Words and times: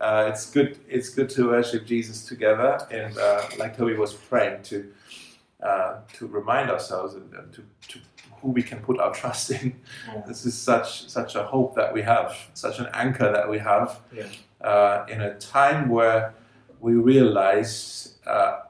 Uh, 0.00 0.30
it's 0.32 0.50
good. 0.50 0.78
It's 0.88 1.10
good 1.10 1.28
to 1.30 1.48
worship 1.48 1.84
Jesus 1.86 2.24
together, 2.24 2.86
and 2.90 3.16
uh, 3.18 3.42
like 3.58 3.76
Toby 3.76 3.94
was 3.94 4.14
praying 4.14 4.62
to 4.64 4.90
uh, 5.62 5.96
to 6.14 6.26
remind 6.26 6.70
ourselves 6.70 7.14
and, 7.14 7.32
and 7.34 7.52
to, 7.52 7.62
to, 7.88 7.98
who 8.40 8.48
we 8.48 8.62
can 8.62 8.78
put 8.78 8.98
our 8.98 9.12
trust 9.14 9.50
in. 9.50 9.78
Yeah. 10.08 10.22
This 10.26 10.46
is 10.46 10.56
such 10.56 11.08
such 11.08 11.34
a 11.34 11.42
hope 11.42 11.74
that 11.76 11.92
we 11.92 12.00
have, 12.02 12.34
such 12.54 12.78
an 12.78 12.88
anchor 12.94 13.30
that 13.30 13.48
we 13.48 13.58
have 13.58 14.00
Yeah. 14.12 14.26
uh, 14.62 15.04
in 15.08 15.20
a 15.20 15.34
time 15.38 15.90
where 15.90 16.32
we 16.80 16.94
realize 16.94 18.14
uh, 18.26 18.60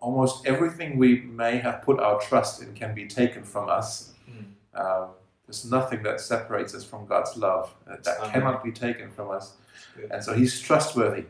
almost 0.00 0.46
everything 0.46 0.96
we 0.96 1.20
may 1.20 1.58
have 1.58 1.82
put 1.82 2.00
our 2.00 2.18
trust 2.20 2.62
in 2.62 2.72
can 2.72 2.94
be 2.94 3.06
taken 3.06 3.42
from 3.44 3.68
us. 3.68 4.14
Mm. 4.30 4.80
Um, 4.80 5.08
there's 5.46 5.64
nothing 5.70 6.02
that 6.04 6.20
separates 6.20 6.74
us 6.74 6.84
from 6.84 7.06
God's 7.06 7.36
love 7.36 7.74
uh, 7.86 7.96
that 8.04 8.32
cannot 8.32 8.64
be 8.64 8.72
taken 8.72 9.10
from 9.10 9.30
us. 9.30 9.52
Good. 9.98 10.10
And 10.12 10.22
so 10.22 10.34
He's 10.34 10.60
trustworthy. 10.60 11.24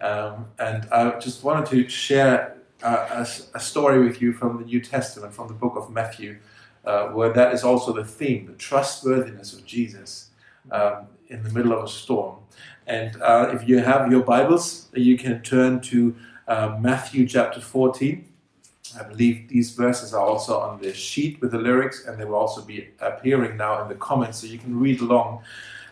Um, 0.00 0.46
and 0.58 0.86
I 0.92 1.18
just 1.18 1.44
wanted 1.44 1.66
to 1.66 1.88
share 1.88 2.56
uh, 2.82 3.24
a, 3.24 3.56
a 3.56 3.60
story 3.60 4.04
with 4.04 4.20
you 4.20 4.32
from 4.32 4.58
the 4.58 4.64
New 4.64 4.80
Testament, 4.80 5.32
from 5.32 5.48
the 5.48 5.54
book 5.54 5.74
of 5.76 5.90
Matthew, 5.90 6.38
uh, 6.84 7.08
where 7.08 7.32
that 7.32 7.52
is 7.52 7.64
also 7.64 7.92
the 7.92 8.04
theme 8.04 8.46
the 8.46 8.52
trustworthiness 8.52 9.52
of 9.52 9.64
Jesus 9.64 10.30
um, 10.70 11.06
in 11.28 11.42
the 11.42 11.50
middle 11.50 11.72
of 11.72 11.84
a 11.84 11.88
storm. 11.88 12.36
And 12.86 13.20
uh, 13.20 13.50
if 13.52 13.68
you 13.68 13.78
have 13.78 14.10
your 14.10 14.22
Bibles, 14.22 14.88
you 14.94 15.18
can 15.18 15.42
turn 15.42 15.80
to 15.82 16.14
uh, 16.46 16.76
Matthew 16.80 17.26
chapter 17.26 17.60
14. 17.60 18.24
I 18.98 19.02
believe 19.02 19.48
these 19.48 19.72
verses 19.72 20.14
are 20.14 20.24
also 20.24 20.60
on 20.60 20.80
the 20.80 20.94
sheet 20.94 21.40
with 21.40 21.50
the 21.50 21.58
lyrics, 21.58 22.06
and 22.06 22.18
they 22.18 22.24
will 22.24 22.36
also 22.36 22.62
be 22.62 22.88
appearing 23.00 23.56
now 23.56 23.82
in 23.82 23.88
the 23.88 23.96
comments, 23.96 24.38
so 24.38 24.46
you 24.46 24.58
can 24.58 24.78
read 24.78 25.00
along. 25.00 25.42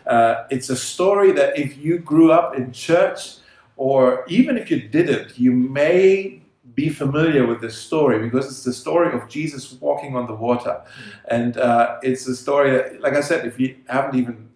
Uh, 0.07 0.45
it's 0.49 0.69
a 0.69 0.75
story 0.75 1.31
that 1.31 1.57
if 1.57 1.77
you 1.77 1.97
grew 1.97 2.31
up 2.31 2.55
in 2.55 2.71
church, 2.71 3.37
or 3.77 4.23
even 4.27 4.57
if 4.57 4.71
you 4.71 4.81
didn't, 4.87 5.37
you 5.37 5.51
may 5.51 6.41
be 6.75 6.89
familiar 6.89 7.47
with 7.47 7.61
this 7.61 7.77
story 7.77 8.19
because 8.19 8.45
it's 8.47 8.63
the 8.63 8.73
story 8.73 9.13
of 9.13 9.27
Jesus 9.29 9.73
walking 9.79 10.15
on 10.15 10.27
the 10.27 10.35
water. 10.35 10.81
And 11.29 11.57
uh, 11.57 11.97
it's 12.03 12.27
a 12.27 12.35
story 12.35 12.71
that, 12.71 13.01
like 13.01 13.13
I 13.13 13.21
said, 13.21 13.45
if 13.45 13.59
you 13.59 13.75
haven't 13.87 14.19
even 14.19 14.49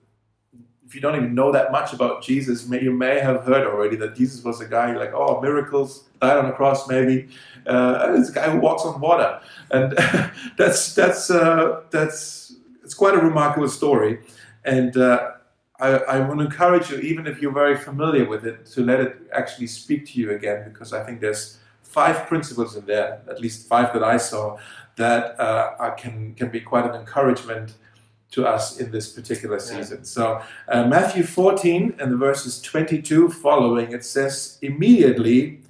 if 0.90 0.96
you 0.96 1.02
don't 1.02 1.16
even 1.16 1.36
know 1.36 1.52
that 1.52 1.72
much 1.72 1.94
about 1.94 2.24
Jesus, 2.24 2.68
may, 2.68 2.82
you 2.82 2.92
may 2.92 3.20
have 3.20 3.44
heard 3.44 3.68
already 3.68 3.96
that 3.98 4.16
Jesus 4.16 4.44
was 4.44 4.60
a 4.60 4.66
guy 4.66 4.92
like, 4.98 5.14
oh, 5.14 5.40
miracles, 5.40 6.06
died 6.20 6.36
on 6.36 6.48
the 6.48 6.52
cross, 6.52 6.88
maybe. 6.88 7.28
Uh, 7.68 8.18
a 8.28 8.32
guy 8.34 8.50
who 8.50 8.58
walks 8.60 8.82
on 8.84 9.00
water, 9.00 9.40
and 9.70 9.92
that's 10.58 10.96
that's 10.96 11.30
uh, 11.30 11.82
that's 11.92 12.56
it's 12.84 12.96
quite 12.96 13.14
a 13.14 13.20
remarkable 13.20 13.70
story. 13.70 14.20
And 14.66 14.98
uh, 14.98 15.34
I, 15.80 15.98
I 15.98 16.18
to 16.20 16.40
encourage 16.40 16.90
you, 16.90 16.98
even 16.98 17.26
if 17.28 17.42
you're 17.42 17.54
very 17.54 17.78
familiar 17.78 18.26
with 18.28 18.46
it, 18.46 18.66
to 18.68 18.84
let 18.84 19.00
it 19.00 19.18
actually 19.32 19.68
speak 19.68 20.06
to 20.08 20.20
you 20.20 20.32
again, 20.32 20.70
because 20.70 20.92
I 20.94 21.04
think 21.06 21.22
there's 21.22 21.58
five 21.84 22.28
principles 22.28 22.76
in 22.76 22.86
there, 22.86 23.22
at 23.30 23.40
least 23.40 23.68
five 23.68 23.94
that 23.94 24.04
I 24.04 24.18
saw, 24.18 24.58
that 24.98 25.40
uh, 25.40 25.76
are, 25.80 25.92
can 25.96 26.34
can 26.36 26.50
be 26.50 26.60
quite 26.60 26.86
an 26.86 26.96
encouragement 26.96 27.76
to 28.32 28.46
us 28.46 28.80
in 28.80 28.92
this 28.92 29.12
particular 29.14 29.56
Yeah. 29.56 29.62
season. 29.78 30.04
So 30.04 30.42
uh, 30.68 30.86
Matthew 30.86 31.24
14 31.24 31.96
and 32.00 32.12
the 32.12 32.18
verses 32.18 32.62
22 32.62 33.30
following, 33.30 33.92
it 33.92 34.06
says 34.06 34.58
immediately. 34.62 35.62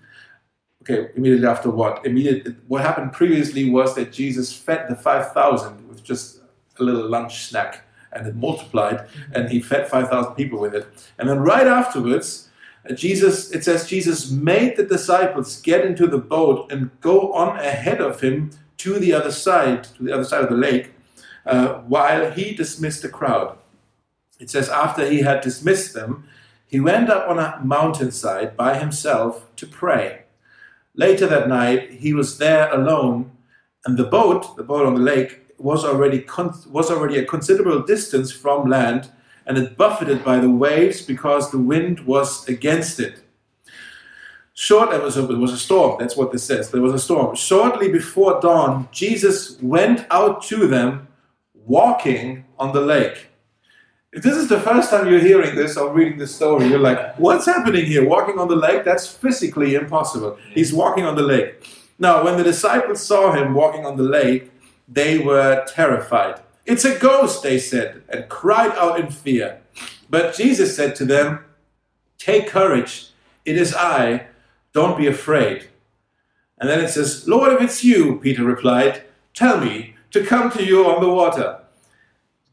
Okay, 0.81 1.09
immediately 1.15 1.47
after 1.47 1.69
what? 1.69 2.05
Immediate. 2.05 2.55
What 2.67 2.81
happened 2.81 3.13
previously 3.13 3.69
was 3.69 3.95
that 3.95 4.11
Jesus 4.11 4.51
fed 4.51 4.87
the 4.89 4.95
five 4.95 5.33
thousand 5.33 5.87
with 5.87 6.03
just 6.03 6.39
a 6.79 6.83
little 6.83 7.07
lunch 7.07 7.45
snack, 7.49 7.83
and 8.11 8.27
it 8.27 8.35
multiplied, 8.35 9.07
and 9.33 9.49
he 9.49 9.61
fed 9.61 9.87
five 9.87 10.09
thousand 10.09 10.33
people 10.35 10.59
with 10.59 10.75
it. 10.75 10.87
And 11.17 11.29
then 11.29 11.39
right 11.39 11.67
afterwards, 11.67 12.49
uh, 12.89 12.93
Jesus. 12.93 13.51
It 13.51 13.63
says 13.63 13.87
Jesus 13.87 14.31
made 14.31 14.75
the 14.75 14.85
disciples 14.85 15.61
get 15.61 15.85
into 15.85 16.07
the 16.07 16.17
boat 16.17 16.71
and 16.71 16.91
go 17.01 17.33
on 17.33 17.57
ahead 17.59 18.01
of 18.01 18.21
him 18.21 18.51
to 18.77 18.99
the 18.99 19.13
other 19.13 19.31
side, 19.31 19.83
to 19.83 20.03
the 20.03 20.13
other 20.13 20.23
side 20.23 20.43
of 20.43 20.49
the 20.49 20.55
lake, 20.55 20.93
uh, 21.45 21.73
while 21.87 22.31
he 22.31 22.55
dismissed 22.55 23.01
the 23.01 23.09
crowd. 23.09 23.57
It 24.39 24.49
says, 24.49 24.69
after 24.69 25.05
he 25.05 25.21
had 25.21 25.41
dismissed 25.41 25.93
them, 25.93 26.23
he 26.65 26.79
went 26.79 27.09
up 27.09 27.27
on 27.27 27.39
a 27.39 27.59
mountainside 27.61 28.55
by 28.55 28.77
himself 28.77 29.53
to 29.57 29.67
pray. 29.67 30.23
Later 30.95 31.27
that 31.27 31.49
night, 31.49 31.91
he 31.91 32.13
was 32.13 32.37
there 32.37 32.71
alone, 32.73 33.31
and 33.85 33.97
the 33.97 34.05
boat, 34.05 34.55
the 34.55 34.63
boat 34.63 34.85
on 34.85 34.95
the 34.95 35.01
lake, 35.01 35.48
was 35.59 35.85
already 35.85 36.25
was 36.69 36.89
already 36.89 37.17
a 37.17 37.25
considerable 37.25 37.81
distance 37.83 38.31
from 38.31 38.69
land, 38.69 39.11
and 39.45 39.57
it 39.57 39.77
buffeted 39.77 40.23
by 40.23 40.39
the 40.39 40.49
waves 40.49 41.01
because 41.01 41.51
the 41.51 41.57
wind 41.57 42.01
was 42.01 42.47
against 42.47 42.99
it. 42.99 43.21
Short, 44.53 44.93
it 44.93 45.01
was 45.01 45.15
a, 45.15 45.23
it 45.29 45.37
was 45.37 45.53
a 45.53 45.57
storm. 45.57 45.97
That's 45.99 46.17
what 46.17 46.31
this 46.31 46.43
says. 46.43 46.69
There 46.69 46.81
was 46.81 46.93
a 46.93 46.99
storm. 46.99 47.35
Shortly 47.35 47.89
before 47.89 48.41
dawn, 48.41 48.89
Jesus 48.91 49.57
went 49.61 50.05
out 50.11 50.43
to 50.43 50.67
them, 50.67 51.07
walking 51.65 52.43
on 52.57 52.73
the 52.73 52.81
lake. 52.81 53.27
If 54.11 54.23
this 54.23 54.35
is 54.35 54.49
the 54.49 54.59
first 54.59 54.89
time 54.89 55.07
you're 55.07 55.19
hearing 55.19 55.55
this 55.55 55.77
or 55.77 55.93
reading 55.93 56.17
this 56.17 56.35
story, 56.35 56.67
you're 56.67 56.79
like, 56.79 57.17
what's 57.17 57.45
happening 57.45 57.85
here? 57.85 58.05
Walking 58.05 58.39
on 58.39 58.47
the 58.47 58.55
lake? 58.55 58.83
That's 58.83 59.07
physically 59.07 59.75
impossible. 59.75 60.37
He's 60.51 60.73
walking 60.73 61.05
on 61.05 61.15
the 61.15 61.21
lake. 61.21 61.65
Now, 61.99 62.23
when 62.23 62.35
the 62.35 62.43
disciples 62.43 63.01
saw 63.01 63.31
him 63.31 63.53
walking 63.53 63.85
on 63.85 63.97
the 63.97 64.03
lake, 64.03 64.51
they 64.91 65.19
were 65.19 65.65
terrified. 65.67 66.41
It's 66.65 66.85
a 66.85 66.97
ghost, 66.97 67.43
they 67.43 67.59
said, 67.59 68.03
and 68.09 68.29
cried 68.29 68.71
out 68.71 68.99
in 68.99 69.09
fear. 69.09 69.61
But 70.09 70.35
Jesus 70.35 70.75
said 70.75 70.95
to 70.95 71.05
them, 71.05 71.45
Take 72.17 72.47
courage, 72.47 73.11
it 73.45 73.55
is 73.55 73.73
I, 73.73 74.27
don't 74.73 74.97
be 74.97 75.07
afraid. 75.07 75.69
And 76.59 76.69
then 76.69 76.81
it 76.81 76.89
says, 76.89 77.27
Lord, 77.27 77.53
if 77.53 77.61
it's 77.61 77.83
you, 77.83 78.19
Peter 78.19 78.43
replied, 78.43 79.03
tell 79.33 79.59
me 79.59 79.95
to 80.11 80.25
come 80.25 80.51
to 80.51 80.63
you 80.63 80.85
on 80.85 81.01
the 81.01 81.09
water. 81.09 81.59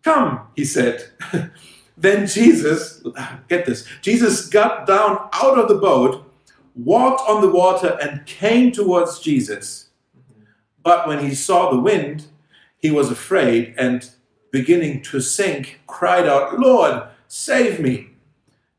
Come, 0.02 0.46
he 0.54 0.64
said. 0.64 1.10
then 1.96 2.26
Jesus, 2.26 3.02
get 3.48 3.66
this, 3.66 3.86
Jesus 4.02 4.48
got 4.48 4.86
down 4.86 5.28
out 5.32 5.58
of 5.58 5.68
the 5.68 5.74
boat, 5.74 6.24
walked 6.76 7.28
on 7.28 7.40
the 7.40 7.50
water, 7.50 7.98
and 8.00 8.24
came 8.26 8.70
towards 8.70 9.18
Jesus. 9.18 9.85
But 10.86 11.08
when 11.08 11.18
he 11.18 11.34
saw 11.34 11.68
the 11.68 11.80
wind, 11.80 12.26
he 12.78 12.92
was 12.92 13.10
afraid 13.10 13.74
and, 13.76 14.08
beginning 14.52 15.02
to 15.10 15.20
sink, 15.20 15.80
cried 15.88 16.28
out, 16.28 16.60
Lord, 16.60 17.02
save 17.26 17.80
me. 17.80 18.10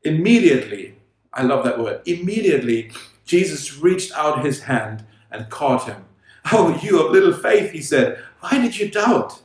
Immediately, 0.02 0.94
I 1.34 1.42
love 1.42 1.64
that 1.66 1.78
word, 1.78 2.00
immediately, 2.06 2.90
Jesus 3.26 3.76
reached 3.76 4.10
out 4.12 4.42
his 4.42 4.62
hand 4.62 5.04
and 5.30 5.50
caught 5.50 5.84
him. 5.84 6.06
Oh, 6.50 6.80
you 6.82 6.98
of 6.98 7.12
little 7.12 7.34
faith, 7.34 7.72
he 7.72 7.82
said, 7.82 8.18
why 8.40 8.58
did 8.58 8.78
you 8.78 8.90
doubt? 8.90 9.42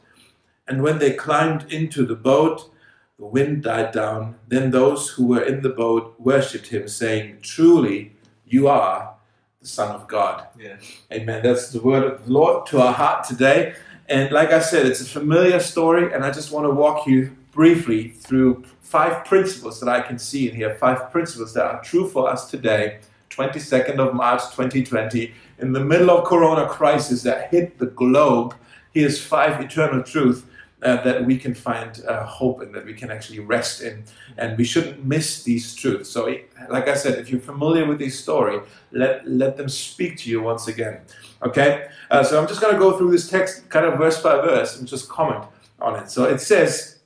And 0.66 0.82
when 0.82 1.00
they 1.00 1.12
climbed 1.12 1.74
into 1.74 2.06
the 2.06 2.16
boat, 2.16 2.72
the 3.20 3.26
wind 3.26 3.64
died 3.64 3.92
down. 3.92 4.40
Then 4.48 4.72
those 4.72 5.10
who 5.10 5.26
were 5.28 5.44
in 5.44 5.64
the 5.64 5.76
boat 5.84 6.16
worshipped 6.18 6.68
him, 6.68 6.88
saying, 6.88 7.40
Truly, 7.42 8.16
you 8.46 8.70
are 8.70 9.16
the 9.64 9.70
Son 9.70 9.96
of 9.96 10.08
God. 10.08 10.48
Yeah. 10.60 10.76
Amen. 11.12 11.42
That's 11.42 11.70
the 11.70 11.82
word 11.82 12.04
of 12.04 12.26
the 12.26 12.32
Lord 12.32 12.68
to 12.68 12.82
our 12.82 12.94
heart 12.94 13.24
today. 13.24 13.74
And 14.10 14.32
like 14.32 14.52
I 14.52 14.60
said, 14.60 14.86
it's 14.86 15.00
a 15.00 15.06
familiar 15.06 15.60
story, 15.62 16.14
and 16.14 16.26
I 16.26 16.32
just 16.32 16.52
want 16.52 16.66
to 16.66 16.70
walk 16.70 17.08
you 17.08 17.36
briefly 17.54 18.10
through 18.10 18.66
five 18.82 19.24
principles 19.24 19.80
that 19.80 19.88
I 19.88 20.02
can 20.02 20.20
see 20.20 20.50
in 20.50 20.56
here, 20.56 20.76
five 20.76 21.12
principles 21.12 21.54
that 21.54 21.66
are 21.66 21.82
true 21.82 22.10
for 22.10 22.30
us 22.30 22.52
today, 22.52 23.00
22nd 23.30 24.00
of 24.00 24.14
March 24.14 24.42
2020, 24.52 25.34
in 25.60 25.72
the 25.72 25.80
middle 25.80 26.12
of 26.12 26.26
Corona 26.26 26.68
crisis 26.68 27.24
that 27.24 27.50
hit 27.50 27.80
the 27.80 27.86
globe. 27.86 28.54
Here's 28.94 29.24
five 29.24 29.62
eternal 29.62 30.04
truths 30.04 30.44
uh, 30.84 31.02
that 31.04 31.26
we 31.26 31.38
can 31.38 31.54
find 31.54 32.04
uh, 32.08 32.26
hope 32.26 32.62
in, 32.62 32.72
that 32.72 32.86
we 32.86 32.94
can 32.94 33.10
actually 33.10 33.40
rest 33.40 33.82
in, 33.82 34.04
and 34.38 34.58
we 34.58 34.64
shouldn't 34.64 35.06
miss 35.06 35.44
these 35.44 35.74
truths. 35.76 36.10
So, 36.10 36.26
like 36.70 36.88
I 36.88 36.96
said, 36.96 37.20
if 37.20 37.30
you're 37.30 37.40
familiar 37.40 37.86
with 37.86 38.00
this 38.00 38.20
story, 38.20 38.60
let 38.92 39.28
let 39.28 39.58
them 39.58 39.70
speak 39.70 40.18
to 40.20 40.30
you 40.30 40.42
once 40.42 40.68
again. 40.68 41.02
Okay, 41.42 41.88
uh, 42.12 42.24
so 42.24 42.40
I'm 42.40 42.48
just 42.48 42.62
going 42.62 42.74
to 42.74 42.80
go 42.80 42.98
through 42.98 43.12
this 43.12 43.30
text, 43.30 43.70
kind 43.70 43.86
of 43.86 43.98
verse 43.98 44.22
by 44.22 44.36
verse, 44.36 44.78
and 44.78 44.88
just 44.88 45.10
comment 45.10 45.46
on 45.80 45.96
it. 46.00 46.10
So 46.10 46.26
it 46.26 46.40
says, 46.40 47.00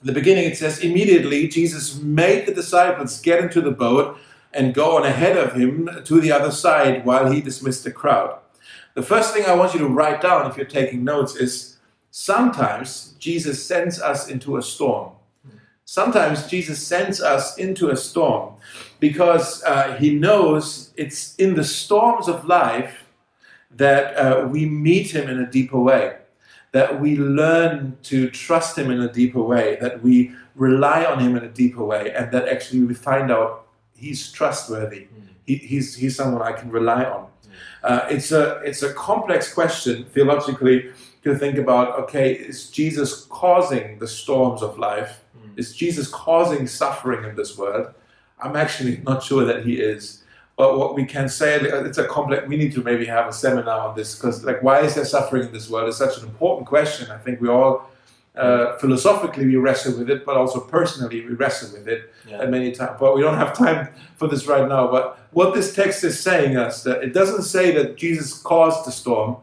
in 0.00 0.06
the 0.06 0.12
beginning, 0.12 0.44
it 0.44 0.56
says, 0.56 0.80
immediately 0.80 1.48
Jesus 1.48 2.00
made 2.00 2.46
the 2.46 2.54
disciples 2.54 3.20
get 3.20 3.40
into 3.40 3.60
the 3.60 3.70
boat 3.70 4.18
and 4.52 4.74
go 4.74 4.96
on 4.96 5.04
ahead 5.04 5.36
of 5.36 5.54
him 5.54 5.88
to 6.04 6.20
the 6.20 6.30
other 6.30 6.50
side 6.50 7.04
while 7.04 7.30
he 7.30 7.40
dismissed 7.40 7.84
the 7.84 7.90
crowd. 7.90 8.38
The 8.94 9.02
first 9.02 9.34
thing 9.34 9.44
I 9.44 9.54
want 9.54 9.74
you 9.74 9.80
to 9.80 9.88
write 9.88 10.22
down 10.22 10.48
if 10.50 10.56
you're 10.56 10.66
taking 10.66 11.04
notes 11.04 11.36
is 11.36 11.73
sometimes 12.16 13.16
Jesus 13.18 13.66
sends 13.66 14.00
us 14.00 14.28
into 14.28 14.56
a 14.56 14.62
storm. 14.62 15.10
Sometimes 15.84 16.46
Jesus 16.46 16.78
sends 16.80 17.20
us 17.20 17.58
into 17.58 17.90
a 17.90 17.96
storm 17.96 18.54
because 19.00 19.64
uh, 19.64 19.96
he 19.98 20.14
knows 20.14 20.94
it's 20.96 21.34
in 21.36 21.54
the 21.54 21.64
storms 21.64 22.28
of 22.28 22.46
life 22.46 23.04
that 23.72 24.14
uh, 24.14 24.46
we 24.46 24.64
meet 24.64 25.10
him 25.10 25.28
in 25.28 25.40
a 25.40 25.50
deeper 25.50 25.80
way, 25.80 26.18
that 26.70 27.00
we 27.00 27.16
learn 27.16 27.96
to 28.04 28.30
trust 28.30 28.78
him 28.78 28.92
in 28.92 29.00
a 29.00 29.12
deeper 29.12 29.42
way, 29.42 29.76
that 29.80 30.00
we 30.00 30.32
rely 30.54 31.04
on 31.04 31.18
him 31.18 31.36
in 31.36 31.42
a 31.42 31.48
deeper 31.48 31.84
way, 31.84 32.12
and 32.14 32.30
that 32.30 32.46
actually 32.46 32.82
we 32.82 32.94
find 32.94 33.32
out 33.32 33.66
he's 33.96 34.30
trustworthy. 34.30 35.08
He, 35.46 35.56
he's 35.56 35.96
he's 35.96 36.14
someone 36.14 36.42
I 36.42 36.52
can 36.52 36.70
rely 36.70 37.04
on. 37.04 37.26
Uh, 37.82 38.06
it's 38.08 38.30
a 38.30 38.60
it's 38.64 38.84
a 38.84 38.92
complex 38.94 39.52
question 39.52 40.04
theologically 40.04 40.92
to 41.24 41.36
think 41.36 41.58
about. 41.58 41.98
Okay, 42.00 42.34
is 42.34 42.70
Jesus 42.70 43.26
causing 43.30 43.98
the 43.98 44.08
storms 44.08 44.62
of 44.62 44.78
life? 44.78 45.20
Is 45.56 45.74
Jesus 45.74 46.08
causing 46.08 46.66
suffering 46.66 47.28
in 47.28 47.36
this 47.36 47.56
world? 47.56 47.88
I'm 48.40 48.56
actually 48.56 49.00
not 49.04 49.22
sure 49.22 49.44
that 49.44 49.64
he 49.64 49.74
is. 49.74 50.22
But 50.56 50.78
what 50.78 50.94
we 50.94 51.04
can 51.04 51.28
say, 51.28 51.60
it's 51.60 51.98
a 51.98 52.06
complex. 52.06 52.46
We 52.46 52.56
need 52.56 52.72
to 52.74 52.82
maybe 52.82 53.06
have 53.06 53.26
a 53.26 53.32
seminar 53.32 53.88
on 53.88 53.96
this 53.96 54.14
because, 54.14 54.44
like, 54.44 54.62
why 54.62 54.80
is 54.82 54.94
there 54.94 55.04
suffering 55.04 55.44
in 55.46 55.52
this 55.52 55.68
world? 55.68 55.88
It's 55.88 55.98
such 55.98 56.18
an 56.18 56.24
important 56.24 56.68
question. 56.68 57.10
I 57.10 57.18
think 57.18 57.40
we 57.40 57.48
all 57.48 57.90
uh, 58.36 58.76
philosophically 58.78 59.46
we 59.46 59.56
wrestle 59.56 59.98
with 59.98 60.10
it, 60.10 60.24
but 60.24 60.36
also 60.36 60.60
personally 60.60 61.24
we 61.24 61.34
wrestle 61.34 61.76
with 61.76 61.88
it 61.88 62.12
yeah. 62.28 62.42
at 62.42 62.50
many 62.50 62.70
times. 62.70 62.96
But 63.00 63.16
we 63.16 63.22
don't 63.22 63.36
have 63.36 63.56
time 63.56 63.88
for 64.16 64.28
this 64.28 64.46
right 64.46 64.68
now. 64.68 64.88
But 64.88 65.18
what 65.32 65.54
this 65.54 65.74
text 65.74 66.04
is 66.04 66.20
saying 66.20 66.56
us 66.56 66.84
that 66.84 67.02
it 67.02 67.12
doesn't 67.12 67.42
say 67.42 67.72
that 67.72 67.96
Jesus 67.96 68.40
caused 68.40 68.86
the 68.86 68.92
storm, 68.92 69.36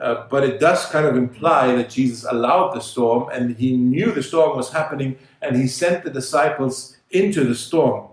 uh, 0.00 0.26
but 0.30 0.42
it 0.44 0.58
does 0.58 0.86
kind 0.86 1.06
of 1.06 1.16
imply 1.16 1.74
that 1.74 1.90
Jesus 1.90 2.24
allowed 2.24 2.72
the 2.72 2.80
storm 2.80 3.28
and 3.30 3.56
he 3.56 3.76
knew 3.76 4.12
the 4.12 4.22
storm 4.22 4.56
was 4.56 4.70
happening 4.72 5.18
and 5.42 5.56
he 5.56 5.66
sent 5.66 6.04
the 6.04 6.10
disciples 6.10 6.96
into 7.10 7.44
the 7.44 7.54
storm 7.54 8.08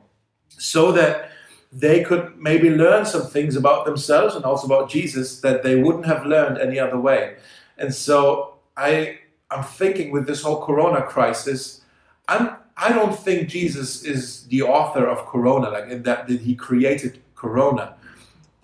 so 0.49 0.91
that 0.91 1.31
they 1.71 2.03
could 2.03 2.37
maybe 2.37 2.69
learn 2.69 3.05
some 3.05 3.27
things 3.27 3.55
about 3.55 3.85
themselves 3.85 4.35
and 4.35 4.45
also 4.45 4.65
about 4.65 4.89
Jesus 4.89 5.41
that 5.41 5.63
they 5.63 5.75
wouldn't 5.81 6.05
have 6.05 6.25
learned 6.25 6.57
any 6.57 6.79
other 6.79 6.99
way. 6.99 7.37
And 7.77 7.93
so 7.93 8.55
I 8.75 9.19
I'm 9.49 9.63
thinking 9.63 10.11
with 10.11 10.27
this 10.27 10.41
whole 10.41 10.61
corona 10.65 11.01
crisis, 11.03 11.81
I'm 12.27 12.57
I 12.75 12.93
don't 12.93 13.17
think 13.17 13.49
Jesus 13.49 14.03
is 14.03 14.45
the 14.47 14.61
author 14.61 15.07
of 15.07 15.25
corona, 15.25 15.69
like 15.69 15.89
in 15.89 16.03
that, 16.03 16.27
that 16.27 16.41
he 16.41 16.53
created 16.53 17.19
corona. 17.35 17.95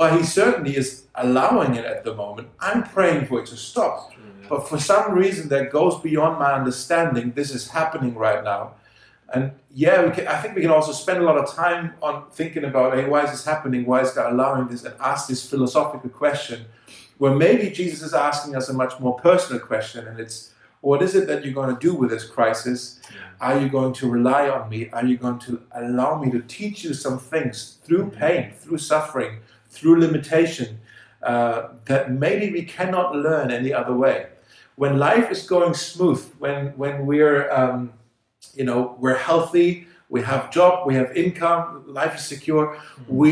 But 0.04 0.18
he 0.18 0.26
certainly 0.26 0.76
is 0.76 1.06
allowing 1.16 1.76
it 1.76 1.86
at 1.86 2.04
the 2.04 2.14
moment. 2.14 2.50
I'm 2.60 2.84
praying 2.84 3.28
for 3.28 3.40
it 3.40 3.46
to 3.46 3.56
stop. 3.56 4.12
But 4.50 4.68
for 4.68 4.78
some 4.78 5.14
reason 5.14 5.48
that 5.48 5.72
goes 5.72 5.98
beyond 6.02 6.40
my 6.40 6.52
understanding, 6.52 7.32
this 7.32 7.52
is 7.56 7.70
happening 7.70 8.14
right 8.14 8.44
now. 8.44 8.74
And 9.34 9.54
yeah, 9.74 10.10
can, 10.10 10.28
I 10.28 10.42
think 10.42 10.56
we 10.56 10.62
can 10.62 10.72
also 10.72 10.92
spend 10.92 11.20
a 11.20 11.24
lot 11.24 11.38
of 11.38 11.50
time 11.56 11.94
on 12.02 12.30
thinking 12.32 12.66
about, 12.66 12.96
hey, 12.96 13.06
why 13.06 13.24
is 13.24 13.32
this 13.32 13.46
happening? 13.46 13.86
Why 13.86 14.02
is 14.02 14.12
God 14.12 14.34
allowing 14.34 14.68
this? 14.68 14.84
And 14.84 14.94
ask 15.00 15.30
this 15.30 15.50
philosophical 15.50 16.10
question, 16.10 16.66
where 17.18 17.34
maybe 17.34 17.70
Jesus 17.70 18.02
is 18.02 18.14
asking 18.14 18.58
us 18.58 18.68
a 18.68 18.74
much 18.74 19.00
more 19.00 19.18
personal 19.18 19.62
question, 19.62 20.06
and 20.06 20.20
it's, 20.20 20.52
what 20.82 21.02
is 21.02 21.16
it 21.16 21.28
that 21.28 21.46
you're 21.46 21.54
going 21.54 21.74
to 21.74 21.80
do 21.80 21.96
with 21.96 22.10
this 22.10 22.26
crisis? 22.26 23.00
Are 23.40 23.58
you 23.58 23.70
going 23.70 23.94
to 23.94 24.10
rely 24.10 24.50
on 24.50 24.70
me? 24.70 24.90
Are 24.90 25.06
you 25.06 25.16
going 25.16 25.40
to 25.48 25.62
allow 25.72 26.22
me 26.22 26.30
to 26.32 26.42
teach 26.42 26.84
you 26.84 26.94
some 26.94 27.20
things 27.20 27.78
through 27.86 28.08
mm-hmm. 28.08 28.20
pain, 28.20 28.52
through 28.60 28.80
suffering, 28.80 29.40
through 29.74 30.00
limitation 30.00 30.80
uh, 31.24 31.70
that 31.86 32.12
maybe 32.12 32.52
we 32.52 32.64
cannot 32.64 33.16
learn 33.16 33.52
any 33.52 33.74
other 33.74 33.96
way? 33.96 34.28
When 34.76 34.98
life 34.98 35.32
is 35.32 35.46
going 35.46 35.74
smooth, 35.74 36.22
when 36.40 36.68
when 36.78 37.06
we're 37.06 37.52
um, 37.52 37.94
you 38.54 38.66
know 38.66 38.96
we're 39.00 39.22
healthy, 39.30 39.88
we 40.10 40.22
have 40.22 40.52
job, 40.52 40.88
we 40.88 40.96
have 40.96 41.10
income, 41.16 41.84
life 41.88 42.16
is 42.16 42.26
secure. 42.26 42.66
Mm-hmm. 42.76 43.16
We 43.16 43.30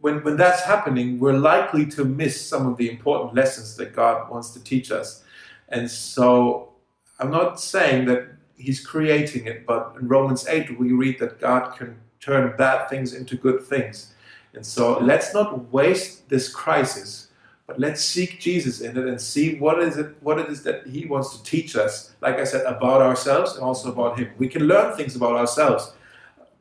when 0.00 0.22
when 0.24 0.36
that's 0.36 0.62
happening, 0.62 1.18
we're 1.18 1.40
likely 1.54 1.86
to 1.96 2.04
miss 2.04 2.34
some 2.40 2.66
of 2.66 2.76
the 2.76 2.90
important 2.90 3.34
lessons 3.34 3.76
that 3.76 3.94
God 3.94 4.30
wants 4.30 4.50
to 4.50 4.62
teach 4.62 4.90
us. 4.90 5.24
And 5.68 5.90
so 5.90 6.74
I'm 7.18 7.30
not 7.30 7.60
saying 7.60 8.06
that 8.06 8.28
he's 8.56 8.84
creating 8.84 9.46
it, 9.46 9.66
but 9.66 9.94
in 10.00 10.08
Romans 10.08 10.46
8 10.46 10.78
we 10.78 10.92
read 10.92 11.18
that 11.20 11.40
God 11.40 11.76
can 11.76 11.96
turn 12.20 12.56
bad 12.56 12.88
things 12.88 13.12
into 13.12 13.36
good 13.36 13.62
things. 13.62 14.14
And 14.54 14.64
so 14.64 14.98
let's 14.98 15.34
not 15.34 15.72
waste 15.72 16.28
this 16.28 16.48
crisis, 16.48 17.28
but 17.66 17.78
let's 17.78 18.04
seek 18.04 18.40
Jesus 18.40 18.80
in 18.80 18.96
it 18.96 19.06
and 19.06 19.20
see 19.20 19.56
what 19.58 19.82
is 19.82 19.96
it 19.96 20.16
what 20.20 20.38
it 20.38 20.48
is 20.48 20.62
that 20.62 20.86
he 20.86 21.06
wants 21.06 21.36
to 21.36 21.42
teach 21.42 21.76
us, 21.76 22.14
like 22.20 22.36
I 22.36 22.44
said, 22.44 22.64
about 22.66 23.02
ourselves 23.02 23.54
and 23.54 23.64
also 23.64 23.90
about 23.90 24.18
him. 24.18 24.30
We 24.38 24.48
can 24.48 24.64
learn 24.64 24.96
things 24.96 25.16
about 25.16 25.34
ourselves. 25.36 25.92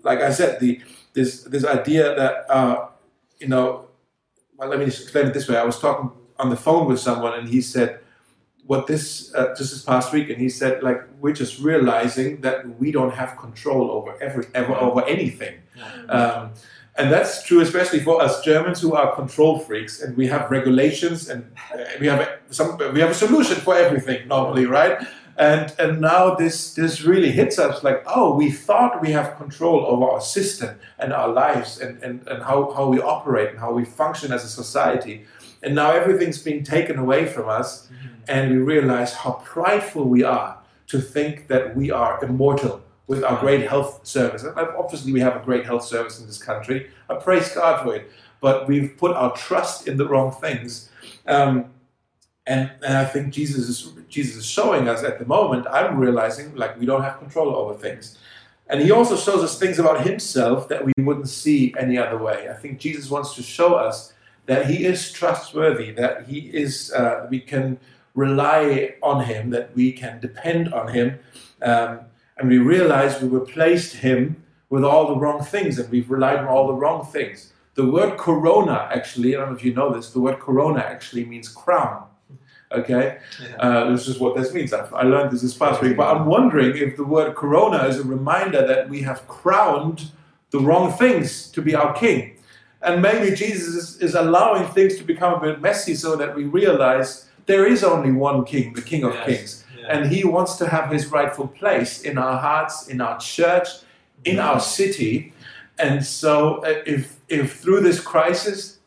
Like 0.02 0.20
I 0.20 0.32
said, 0.32 0.60
the 0.60 0.82
this 1.14 1.44
this 1.44 1.66
idea 1.66 2.16
that 2.16 2.50
uh, 2.50 2.88
you 3.40 3.48
know 3.48 3.88
well 4.58 4.70
let 4.70 4.80
me 4.80 4.86
just 4.86 5.02
explain 5.04 5.28
it 5.28 5.34
this 5.34 5.48
way. 5.48 5.58
I 5.58 5.64
was 5.64 5.80
talking 5.80 6.12
on 6.40 6.50
the 6.50 6.58
phone 6.58 6.88
with 6.88 7.00
someone 7.00 7.38
and 7.38 7.48
he 7.48 7.62
said 7.62 8.00
what 8.66 8.88
this 8.88 9.34
uh, 9.36 9.54
just 9.58 9.72
this 9.72 9.84
past 9.84 10.14
week, 10.14 10.30
and 10.30 10.40
he 10.40 10.50
said 10.50 10.84
like 10.84 11.02
we're 11.20 11.34
just 11.34 11.60
realizing 11.60 12.42
that 12.42 12.80
we 12.80 12.92
don't 12.92 13.14
have 13.14 13.38
control 13.38 13.92
over 13.92 14.22
every 14.22 14.46
ever 14.56 14.74
over 14.76 15.04
anything. 15.06 15.56
Um, 16.10 16.54
and 16.96 17.12
that's 17.12 17.44
true, 17.44 17.62
especially 17.62 18.00
for 18.00 18.22
us 18.22 18.42
Germans 18.42 18.82
who 18.82 18.94
are 18.94 19.16
control 19.16 19.60
freaks, 19.60 20.02
and 20.02 20.16
we 20.16 20.28
have 20.28 20.52
regulations, 20.52 21.30
and 21.30 21.52
uh, 21.74 21.84
we 22.00 22.08
have 22.08 22.28
some, 22.50 22.78
we 22.94 23.00
have 23.00 23.12
a 23.12 23.16
solution 23.16 23.58
for 23.58 23.76
everything 23.76 24.28
normally, 24.28 24.66
right? 24.66 25.06
And 25.38 25.74
and 25.80 26.00
now 26.00 26.36
this 26.36 26.76
this 26.76 27.02
really 27.02 27.32
hits 27.32 27.58
us 27.58 27.84
like, 27.84 28.04
oh, 28.06 28.36
we 28.36 28.52
thought 28.52 29.02
we 29.02 29.12
have 29.12 29.38
control 29.38 29.86
over 29.86 30.06
our 30.06 30.22
system 30.22 30.80
and 31.00 31.12
our 31.12 31.30
lives, 31.30 31.80
and 31.80 32.02
and, 32.04 32.28
and 32.28 32.44
how 32.44 32.72
how 32.72 32.88
we 32.88 33.00
operate 33.02 33.50
and 33.50 33.60
how 33.60 33.74
we 33.74 33.86
function 33.86 34.32
as 34.32 34.44
a 34.44 34.50
society, 34.50 35.26
and 35.64 35.74
now 35.74 35.92
everything's 35.92 36.42
being 36.42 36.64
taken 36.64 37.00
away 37.00 37.26
from 37.26 37.50
us. 37.50 37.88
Mm-hmm 37.88 38.14
and 38.28 38.52
we 38.52 38.58
realize 38.58 39.14
how 39.14 39.32
prideful 39.44 40.06
we 40.06 40.24
are 40.24 40.58
to 40.88 41.02
think 41.02 41.48
that 41.48 41.76
we 41.76 41.92
are 41.92 42.24
immortal 42.24 42.82
with 43.08 43.24
our 43.24 43.40
great 43.40 43.68
health 43.68 44.06
service. 44.06 44.46
Obviously, 44.56 45.12
we 45.12 45.20
have 45.20 45.36
a 45.36 45.44
great 45.44 45.66
health 45.66 45.84
service 45.84 46.20
in 46.20 46.26
this 46.26 46.42
country. 46.42 46.90
I 47.10 47.16
praise 47.16 47.54
God 47.54 47.84
for 47.84 47.96
it, 47.96 48.10
but 48.40 48.68
we've 48.68 48.96
put 48.98 49.16
our 49.16 49.34
trust 49.36 49.88
in 49.88 49.98
the 49.98 50.08
wrong 50.08 50.32
things. 50.32 50.90
Um, 51.28 51.72
and, 52.46 52.72
and 52.86 52.98
I 52.98 53.06
think 53.06 53.34
Jesus 53.34 53.70
is 53.70 53.94
Jesus 54.10 54.36
is 54.36 54.46
showing 54.46 54.90
us 54.90 55.04
at 55.04 55.18
the 55.20 55.26
moment. 55.26 55.66
I'm 55.72 55.98
realizing 55.98 56.56
like 56.56 56.78
we 56.80 56.86
don't 56.86 57.02
have 57.02 57.20
control 57.20 57.56
over 57.56 57.74
things, 57.74 58.18
and 58.68 58.82
He 58.82 58.92
also 58.92 59.16
shows 59.16 59.44
us 59.44 59.58
things 59.58 59.80
about 59.80 60.06
Himself 60.06 60.68
that 60.68 60.84
we 60.86 60.92
wouldn't 60.98 61.30
see 61.30 61.74
any 61.80 61.98
other 61.98 62.18
way. 62.18 62.50
I 62.50 62.54
think 62.54 62.80
Jesus 62.80 63.10
wants 63.10 63.34
to 63.36 63.44
show 63.44 63.76
us 63.76 64.14
that 64.46 64.66
He 64.66 64.86
is 64.86 65.12
trustworthy, 65.12 65.92
that 65.92 66.28
He 66.28 66.40
is 66.40 66.92
uh, 66.92 67.28
we 67.30 67.40
can 67.40 67.80
rely 68.14 68.96
on 69.02 69.24
Him, 69.24 69.50
that 69.52 69.74
we 69.74 69.94
can 69.94 70.20
depend 70.20 70.74
on 70.74 70.90
Him. 70.90 71.20
Um, 71.62 72.02
and 72.38 72.50
we 72.50 72.58
realize 72.58 73.22
we 73.22 73.28
replaced 73.28 73.96
Him 73.96 74.44
with 74.70 74.84
all 74.84 75.08
the 75.08 75.16
wrong 75.16 75.44
things 75.44 75.78
and 75.78 75.90
we've 75.92 76.10
relied 76.10 76.40
on 76.40 76.48
all 76.48 76.68
the 76.68 76.74
wrong 76.74 77.06
things. 77.06 77.54
The 77.76 77.86
word 77.86 78.18
corona, 78.18 78.90
actually, 78.92 79.36
I 79.36 79.40
don't 79.40 79.50
know 79.50 79.56
if 79.56 79.64
you 79.64 79.74
know 79.74 79.94
this, 79.94 80.12
the 80.12 80.20
word 80.20 80.40
corona 80.40 80.80
actually 80.80 81.26
means 81.26 81.48
crown. 81.48 82.06
Okay? 82.72 83.20
Yeah. 83.42 83.56
Uh, 83.58 83.92
this 83.92 84.08
is 84.08 84.20
what 84.20 84.36
this 84.36 84.54
means. 84.54 84.74
I've, 84.74 84.92
I 84.94 85.04
learned 85.04 85.32
this 85.32 85.42
this 85.42 85.54
past 85.54 85.82
week. 85.82 85.96
But 85.96 86.16
I'm 86.16 86.26
wondering 86.26 86.76
if 86.76 86.98
the 86.98 87.04
word 87.04 87.36
corona 87.36 87.84
is 87.86 88.00
a 88.00 88.04
reminder 88.04 88.66
that 88.66 88.90
we 88.90 89.02
have 89.02 89.28
crowned 89.28 90.12
the 90.50 90.60
wrong 90.60 90.92
things 90.92 91.50
to 91.52 91.62
be 91.62 91.76
our 91.76 91.94
king. 91.94 92.38
And 92.82 93.02
maybe 93.02 93.36
Jesus 93.36 93.76
is, 93.76 93.98
is 94.02 94.16
allowing 94.16 94.68
things 94.72 94.98
to 94.98 95.04
become 95.04 95.34
a 95.36 95.40
bit 95.40 95.62
messy 95.62 95.96
so 95.96 96.16
that 96.16 96.36
we 96.36 96.44
realize 96.46 97.28
there 97.46 97.66
is 97.66 97.84
only 97.84 98.12
one 98.12 98.46
king, 98.46 98.74
the 98.74 98.82
King 98.82 99.04
of 99.04 99.14
yes. 99.14 99.26
Kings. 99.26 99.63
And 99.88 100.12
he 100.12 100.24
wants 100.24 100.56
to 100.58 100.68
have 100.68 100.92
his 100.92 101.08
rightful 101.08 101.48
place 101.48 102.02
in 102.02 102.18
our 102.18 102.38
hearts, 102.38 102.88
in 102.88 103.02
our 103.02 103.20
church, 103.20 103.68
in 104.26 104.40
our 104.40 104.60
city. 104.60 105.34
And 105.80 106.06
so, 106.06 106.58
uh, 106.64 106.82
if, 106.86 107.20
if 107.30 107.60
through 107.60 107.82
this 107.82 108.00
crisis, 108.00 108.80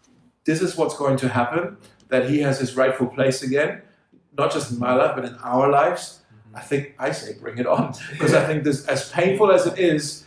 this 0.45 0.63
is 0.63 0.77
what's 0.77 0.97
going 0.97 1.17
to 1.19 1.29
happen, 1.29 1.77
that 2.09 2.31
he 2.31 2.39
has 2.41 2.59
his 2.61 2.77
rightful 2.77 3.09
place 3.09 3.43
again, 3.43 3.83
not 4.39 4.53
just 4.53 4.71
in 4.71 4.79
my 4.79 4.95
life, 4.95 5.13
but 5.17 5.25
in 5.25 5.35
our 5.43 5.69
lives, 5.69 6.21
I 6.55 6.61
think 6.61 6.95
I 6.99 7.11
say 7.11 7.35
bring 7.39 7.59
it 7.59 7.67
on. 7.67 7.95
Because 8.11 8.33
I 8.33 8.47
think 8.47 8.65
this, 8.65 8.87
as 8.87 9.11
painful 9.11 9.51
as 9.51 9.67
it 9.67 9.79
is, 9.79 10.25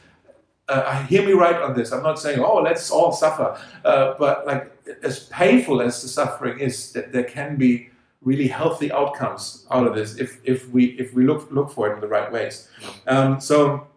uh, 0.68 1.04
hear 1.06 1.26
me 1.26 1.34
right 1.34 1.56
on 1.56 1.76
this. 1.76 1.92
I'm 1.92 2.04
not 2.04 2.20
saying, 2.20 2.40
oh, 2.40 2.58
let's 2.58 2.92
all 2.92 3.12
suffer. 3.12 3.60
Uh, 3.84 4.14
but 4.20 4.46
like, 4.46 4.72
as 5.02 5.26
painful 5.26 5.82
as 5.82 6.02
the 6.02 6.08
suffering 6.08 6.60
is, 6.60 6.92
that 6.94 7.12
there 7.12 7.24
can 7.24 7.56
be 7.58 7.90
really 8.22 8.48
healthy 8.48 8.92
outcomes 8.92 9.66
out 9.72 9.88
of 9.88 9.96
this 9.96 10.18
if, 10.18 10.40
if 10.44 10.70
we 10.70 10.88
if 11.00 11.14
we 11.14 11.24
look 11.24 11.50
look 11.52 11.72
for 11.72 11.90
it 11.90 11.96
in 11.96 12.02
the 12.02 12.08
right 12.08 12.32
ways. 12.32 12.68
Um, 13.08 13.40
so 13.40 13.88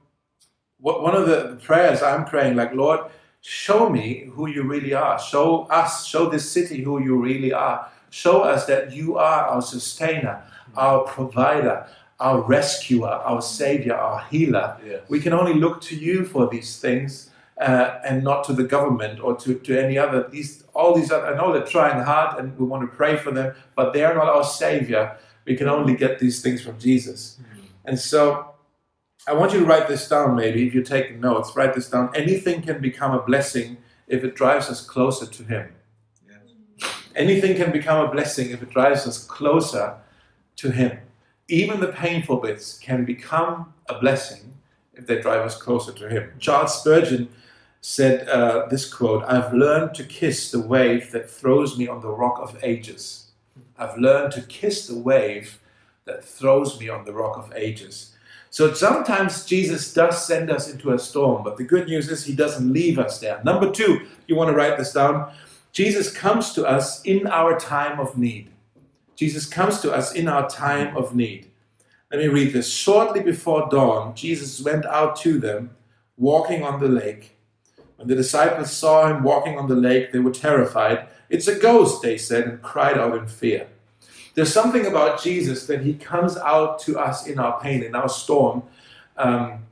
what, 0.79 1.03
one 1.03 1.15
of 1.15 1.27
the 1.27 1.59
prayers 1.63 2.03
I'm 2.03 2.25
praying, 2.25 2.57
like 2.57 2.73
Lord, 2.75 3.01
show 3.41 3.89
me 3.89 4.31
who 4.33 4.49
you 4.49 4.63
really 4.63 4.95
are. 4.95 5.19
Show 5.19 5.65
us, 5.65 6.07
show 6.07 6.29
this 6.29 6.51
city 6.51 6.83
who 6.83 7.03
you 7.03 7.17
really 7.17 7.53
are. 7.53 7.89
Show 8.11 8.43
us 8.43 8.67
that 8.67 8.93
you 8.93 9.17
are 9.17 9.47
our 9.47 9.63
sustainer, 9.63 10.45
our 10.77 11.05
provider, 11.05 11.87
our 12.21 12.41
rescuer, 12.43 13.09
our 13.09 13.43
savior, 13.43 13.95
our 13.95 14.21
healer. 14.31 14.77
Yes. 14.87 15.03
We 15.09 15.19
can 15.19 15.33
only 15.33 15.55
look 15.55 15.81
to 15.83 15.97
you 15.97 16.25
for 16.25 16.49
these 16.49 16.79
things 16.79 17.31
uh, 17.61 17.99
and 18.05 18.25
not 18.25 18.45
to 18.45 18.53
the 18.53 18.65
government 18.65 19.21
or 19.21 19.37
to, 19.37 19.55
to 19.55 19.79
any 19.79 19.99
other. 19.99 20.29
These 20.29 20.65
all 20.75 20.95
these 20.95 21.11
other, 21.11 21.27
I 21.27 21.37
know 21.37 21.53
they're 21.53 21.67
trying 21.67 22.03
hard 22.03 22.39
and 22.39 22.59
we 22.59 22.65
want 22.65 22.91
to 22.91 22.97
pray 22.97 23.17
for 23.17 23.31
them, 23.31 23.55
but 23.77 23.93
they 23.93 24.05
are 24.05 24.15
not 24.15 24.27
our 24.27 24.45
savior. 24.45 25.17
We 25.45 25.57
can 25.57 25.69
only 25.69 25.95
get 25.95 26.19
these 26.19 26.41
things 26.41 26.63
from 26.63 26.79
Jesus. 26.79 27.39
Mm-hmm. 27.41 27.61
And 27.85 27.99
so 27.99 28.53
I 29.27 29.35
want 29.35 29.53
you 29.53 29.61
to 29.61 29.67
write 29.67 29.87
this 29.87 30.09
down, 30.09 30.35
maybe, 30.35 30.67
if 30.67 30.75
you're 30.75 30.83
taking 30.83 31.21
notes, 31.21 31.55
write 31.55 31.75
this 31.75 31.89
down. 31.89 32.11
Anything 32.15 32.63
can 32.63 32.81
become 32.81 33.13
a 33.13 33.23
blessing 33.23 33.77
if 34.09 34.25
it 34.25 34.35
drives 34.35 34.69
us 34.69 34.85
closer 34.85 35.27
to 35.27 35.43
Him. 35.45 35.73
Anything 37.15 37.57
can 37.57 37.71
become 37.71 38.05
a 38.05 38.11
blessing 38.11 38.51
if 38.51 38.63
it 38.63 38.71
drives 38.71 39.07
us 39.07 39.23
closer 39.25 39.97
to 40.57 40.71
Him. 40.71 40.99
Even 41.49 41.81
the 41.81 41.89
painful 41.89 42.39
bits 42.39 42.79
can 42.79 43.05
become 43.05 43.73
a 43.89 43.99
blessing 43.99 44.55
if 44.95 45.07
they 45.07 45.21
drive 45.21 45.43
us 45.43 45.61
closer 45.61 45.93
to 45.93 46.09
Him. 46.09 46.33
Charles 46.41 46.81
Spurgeon 46.81 47.29
said 47.83 48.29
uh, 48.29 48.67
this 48.71 48.91
quote 48.91 49.25
I've 49.25 49.53
learned 49.53 49.95
to 49.97 50.05
kiss 50.05 50.51
the 50.51 50.61
wave 50.61 51.11
that 51.11 51.29
throws 51.29 51.77
me 51.77 51.89
on 51.89 52.01
the 52.01 52.09
rock 52.09 52.39
of 52.41 52.59
ages. 52.63 53.33
I've 53.77 53.99
learned 53.99 54.33
to 54.33 54.43
kiss 54.43 54.87
the 54.87 54.97
wave 54.97 55.59
that 56.05 56.25
throws 56.25 56.81
me 56.81 56.89
on 56.89 57.05
the 57.05 57.13
rock 57.13 57.37
of 57.37 57.53
ages. 57.55 58.17
So 58.51 58.73
sometimes 58.75 59.45
Jesus 59.45 59.93
does 59.93 60.27
send 60.27 60.51
us 60.51 60.71
into 60.71 60.93
a 60.93 60.99
storm, 60.99 61.43
but 61.43 61.57
the 61.57 61.65
good 61.65 61.89
news 61.89 62.09
is 62.11 62.25
he 62.25 62.35
doesn't 62.35 62.73
leave 62.73 62.99
us 62.99 63.19
there. 63.19 63.41
Number 63.45 63.71
two, 63.71 64.07
you 64.27 64.37
want 64.37 64.51
to 64.51 64.57
write 64.57 64.79
this 64.79 64.93
down. 64.93 65.33
Jesus 65.73 66.13
comes 66.13 66.53
to 66.53 66.67
us 66.67 67.03
in 67.03 67.27
our 67.27 67.59
time 67.59 67.99
of 67.99 68.17
need. 68.19 68.51
Jesus 69.17 69.47
comes 69.47 69.81
to 69.81 69.93
us 69.93 70.13
in 70.13 70.29
our 70.29 70.49
time 70.49 70.97
of 70.97 71.15
need. 71.17 71.51
Let 72.11 72.21
me 72.21 72.29
read 72.29 72.53
this. 72.53 72.71
Shortly 72.71 73.23
before 73.23 73.69
dawn, 73.71 74.15
Jesus 74.15 74.61
went 74.61 74.85
out 74.85 75.17
to 75.17 75.39
them, 75.39 75.71
walking 76.19 76.63
on 76.63 76.79
the 76.79 76.89
lake. 76.89 77.32
When 78.03 78.09
the 78.09 78.17
disciples 78.17 78.73
saw 78.73 79.07
him 79.07 79.23
walking 79.23 79.57
on 79.57 79.69
the 79.69 79.77
lake, 79.77 80.11
they 80.11 80.19
were 80.19 80.33
terrified. 80.33 81.07
It's 81.31 81.47
a 81.47 81.55
ghost, 81.57 82.03
they 82.03 82.19
said, 82.19 82.49
and 82.49 82.61
cried 82.61 82.99
out 82.99 83.17
in 83.17 83.29
fear. 83.29 83.69
There's 84.35 84.53
something 84.53 84.87
about 84.87 85.23
Jesus 85.23 85.69
that 85.69 85.83
he 85.83 85.95
comes 85.95 86.37
out 86.37 86.81
to 86.81 86.99
us 86.99 87.29
in 87.29 87.39
our 87.39 87.61
pain, 87.61 87.85
in 87.85 87.95
our 87.95 88.09
storm. 88.09 88.65
Um, 89.17 89.67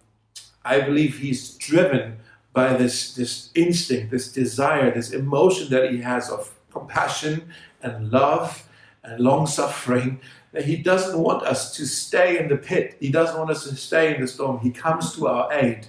I 0.64 0.80
believe 0.80 1.18
he's 1.18 1.56
driven 1.56 2.18
by 2.52 2.74
this, 2.74 3.14
this 3.14 3.50
instinct, 3.56 4.12
this 4.12 4.30
desire, 4.30 4.94
this 4.94 5.10
emotion 5.10 5.68
that 5.70 5.90
he 5.90 6.00
has 6.02 6.30
of 6.30 6.54
compassion 6.70 7.50
and 7.82 8.12
love 8.12 8.68
and 9.02 9.18
long 9.18 9.48
suffering. 9.48 10.20
That 10.52 10.66
he 10.66 10.76
doesn't 10.76 11.18
want 11.18 11.42
us 11.42 11.74
to 11.78 11.84
stay 11.84 12.38
in 12.38 12.46
the 12.46 12.56
pit. 12.56 12.96
He 13.00 13.10
doesn't 13.10 13.36
want 13.36 13.50
us 13.50 13.64
to 13.64 13.74
stay 13.74 14.14
in 14.14 14.20
the 14.20 14.28
storm. 14.28 14.60
He 14.60 14.70
comes 14.70 15.16
to 15.16 15.26
our 15.26 15.52
aid. 15.52 15.88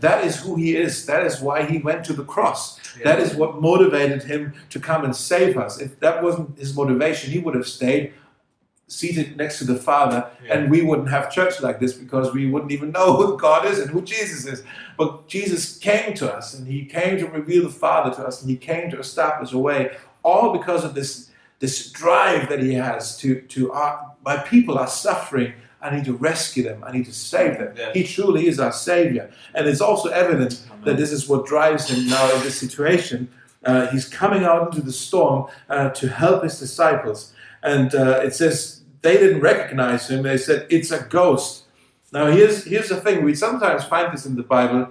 That 0.00 0.24
is 0.24 0.36
who 0.40 0.56
he 0.56 0.76
is. 0.76 1.06
That 1.06 1.24
is 1.26 1.40
why 1.40 1.64
he 1.64 1.78
went 1.78 2.04
to 2.06 2.12
the 2.12 2.24
cross. 2.24 2.78
Yeah. 2.98 3.04
That 3.04 3.20
is 3.20 3.34
what 3.34 3.60
motivated 3.60 4.22
him 4.22 4.54
to 4.70 4.80
come 4.80 5.04
and 5.04 5.14
save 5.14 5.56
us. 5.56 5.80
If 5.80 6.00
that 6.00 6.22
wasn't 6.22 6.58
his 6.58 6.74
motivation, 6.76 7.30
he 7.30 7.38
would 7.38 7.54
have 7.54 7.66
stayed 7.66 8.12
seated 8.88 9.36
next 9.36 9.58
to 9.58 9.64
the 9.64 9.76
Father, 9.76 10.28
yeah. 10.42 10.54
and 10.54 10.70
we 10.70 10.82
wouldn't 10.82 11.10
have 11.10 11.30
church 11.30 11.60
like 11.60 11.78
this 11.78 11.92
because 11.92 12.32
we 12.32 12.50
wouldn't 12.50 12.72
even 12.72 12.90
know 12.90 13.14
who 13.16 13.38
God 13.38 13.66
is 13.66 13.78
and 13.78 13.90
who 13.90 14.02
Jesus 14.02 14.46
is. 14.46 14.64
But 14.96 15.28
Jesus 15.28 15.76
came 15.76 16.14
to 16.14 16.34
us, 16.34 16.54
and 16.54 16.66
He 16.66 16.84
came 16.86 17.18
to 17.18 17.26
reveal 17.26 17.62
the 17.62 17.70
Father 17.70 18.14
to 18.16 18.26
us, 18.26 18.40
and 18.40 18.50
He 18.50 18.56
came 18.56 18.90
to 18.90 18.98
establish 18.98 19.52
a 19.52 19.58
way, 19.58 19.96
all 20.24 20.56
because 20.56 20.84
of 20.84 20.94
this, 20.94 21.30
this 21.58 21.90
drive 21.90 22.48
that 22.48 22.62
He 22.62 22.74
has 22.74 23.16
to, 23.18 23.40
to 23.40 23.72
our, 23.72 24.12
my 24.24 24.36
people 24.36 24.78
are 24.78 24.86
suffering. 24.86 25.54
I 25.80 25.94
need 25.94 26.04
to 26.06 26.14
rescue 26.14 26.64
them. 26.64 26.82
I 26.84 26.90
need 26.90 27.04
to 27.06 27.14
save 27.14 27.58
them. 27.58 27.76
He 27.94 28.02
truly 28.02 28.48
is 28.48 28.58
our 28.58 28.72
Savior. 28.72 29.30
And 29.54 29.68
it's 29.68 29.80
also 29.80 30.08
evident 30.08 30.60
Amen. 30.66 30.84
that 30.84 30.96
this 30.96 31.12
is 31.12 31.28
what 31.28 31.46
drives 31.46 31.88
Him 31.88 32.08
now 32.08 32.34
in 32.34 32.42
this 32.42 32.58
situation. 32.58 33.30
Uh, 33.64 33.88
he's 33.88 34.08
coming 34.08 34.44
out 34.44 34.66
into 34.68 34.80
the 34.80 34.92
storm 34.92 35.48
uh, 35.68 35.90
to 35.90 36.08
help 36.08 36.42
His 36.42 36.58
disciples. 36.58 37.32
And 37.62 37.94
uh, 37.94 38.20
it 38.24 38.34
says 38.34 38.78
they 39.02 39.16
didn't 39.16 39.40
recognize 39.40 40.08
him. 40.08 40.22
They 40.22 40.38
said, 40.38 40.66
It's 40.70 40.90
a 40.90 41.02
ghost. 41.04 41.64
Now, 42.12 42.26
here's, 42.26 42.64
here's 42.64 42.88
the 42.88 43.00
thing 43.00 43.24
we 43.24 43.34
sometimes 43.34 43.84
find 43.84 44.12
this 44.12 44.26
in 44.26 44.34
the 44.34 44.42
Bible. 44.42 44.88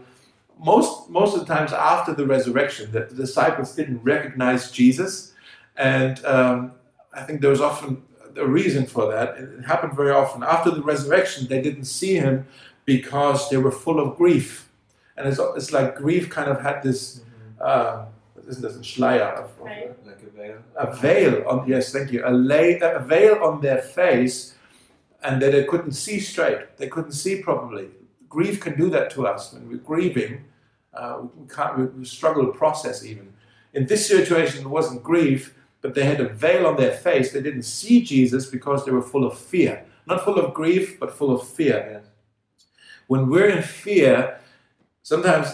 Most, 0.60 1.10
most 1.10 1.36
of 1.36 1.46
the 1.46 1.54
times 1.54 1.74
after 1.74 2.14
the 2.14 2.26
resurrection, 2.26 2.92
that 2.92 3.10
the 3.10 3.16
disciples 3.16 3.76
didn't 3.76 4.04
recognize 4.04 4.72
Jesus. 4.72 5.34
And 5.78 6.24
um, 6.26 6.74
I 7.14 7.24
think 7.24 7.42
there 7.42 7.52
was 7.52 7.62
often 7.62 8.04
a 8.36 8.46
reason 8.46 8.86
for 8.86 9.12
that. 9.12 9.38
It 9.38 9.66
happened 9.66 9.94
very 9.94 10.12
often. 10.12 10.44
After 10.44 10.72
the 10.72 10.82
resurrection, 10.82 11.48
they 11.48 11.62
didn't 11.62 11.86
see 11.86 12.16
him 12.16 12.48
because 12.86 13.50
they 13.50 13.58
were 13.58 13.72
full 13.72 14.00
of 14.00 14.18
grief. 14.18 14.70
And 15.16 15.28
it's, 15.28 15.40
it's 15.56 15.72
like 15.72 15.96
grief 15.96 16.30
kind 16.30 16.50
of 16.50 16.62
had 16.62 16.84
this. 16.84 17.22
Uh, 17.60 18.06
isn't 18.48 18.62
this 18.62 18.76
a 18.76 18.80
schleier? 18.80 19.34
Of, 19.34 19.46
of, 19.60 19.68
like 20.06 20.24
a 20.24 20.30
veil. 20.30 20.58
A 20.76 20.96
veil 20.96 21.48
on 21.48 21.68
yes, 21.68 21.92
thank 21.92 22.12
you. 22.12 22.24
A, 22.26 22.32
lay, 22.32 22.80
a 22.80 23.00
veil 23.00 23.44
on 23.44 23.62
their 23.62 23.80
face, 23.80 24.56
and 25.24 25.42
that 25.42 25.52
they 25.52 25.66
couldn't 25.66 25.94
see 25.94 26.20
straight. 26.20 26.78
They 26.78 26.88
couldn't 26.88 27.12
see 27.12 27.42
properly. 27.42 27.90
Grief 28.30 28.60
can 28.62 28.78
do 28.78 28.90
that 28.92 29.10
to 29.12 29.28
us 29.28 29.54
when 29.54 29.68
we're 29.68 29.78
grieving. 29.78 30.46
Uh, 30.94 31.24
we 31.36 31.48
can't. 31.48 31.78
We, 31.78 31.86
we 31.86 32.06
struggle 32.06 32.46
to 32.46 32.52
process 32.52 33.04
even. 33.04 33.34
In 33.74 33.86
this 33.86 34.08
situation, 34.08 34.66
it 34.66 34.70
wasn't 34.70 35.04
grief, 35.04 35.54
but 35.88 35.96
they 35.96 36.04
had 36.04 36.20
a 36.20 36.28
veil 36.28 36.68
on 36.68 36.76
their 36.76 36.92
face. 36.92 37.32
They 37.32 37.42
didn't 37.42 37.64
see 37.64 38.02
Jesus 38.02 38.48
because 38.48 38.84
they 38.84 38.92
were 38.92 39.02
full 39.02 39.26
of 39.26 39.40
fear. 39.40 39.86
Not 40.06 40.26
full 40.26 40.38
of 40.38 40.54
grief, 40.54 41.00
but 41.00 41.14
full 41.14 41.34
of 41.34 41.48
fear. 41.48 42.04
When 43.08 43.30
we're 43.30 43.48
in 43.48 43.64
fear, 43.64 44.38
sometimes 45.02 45.48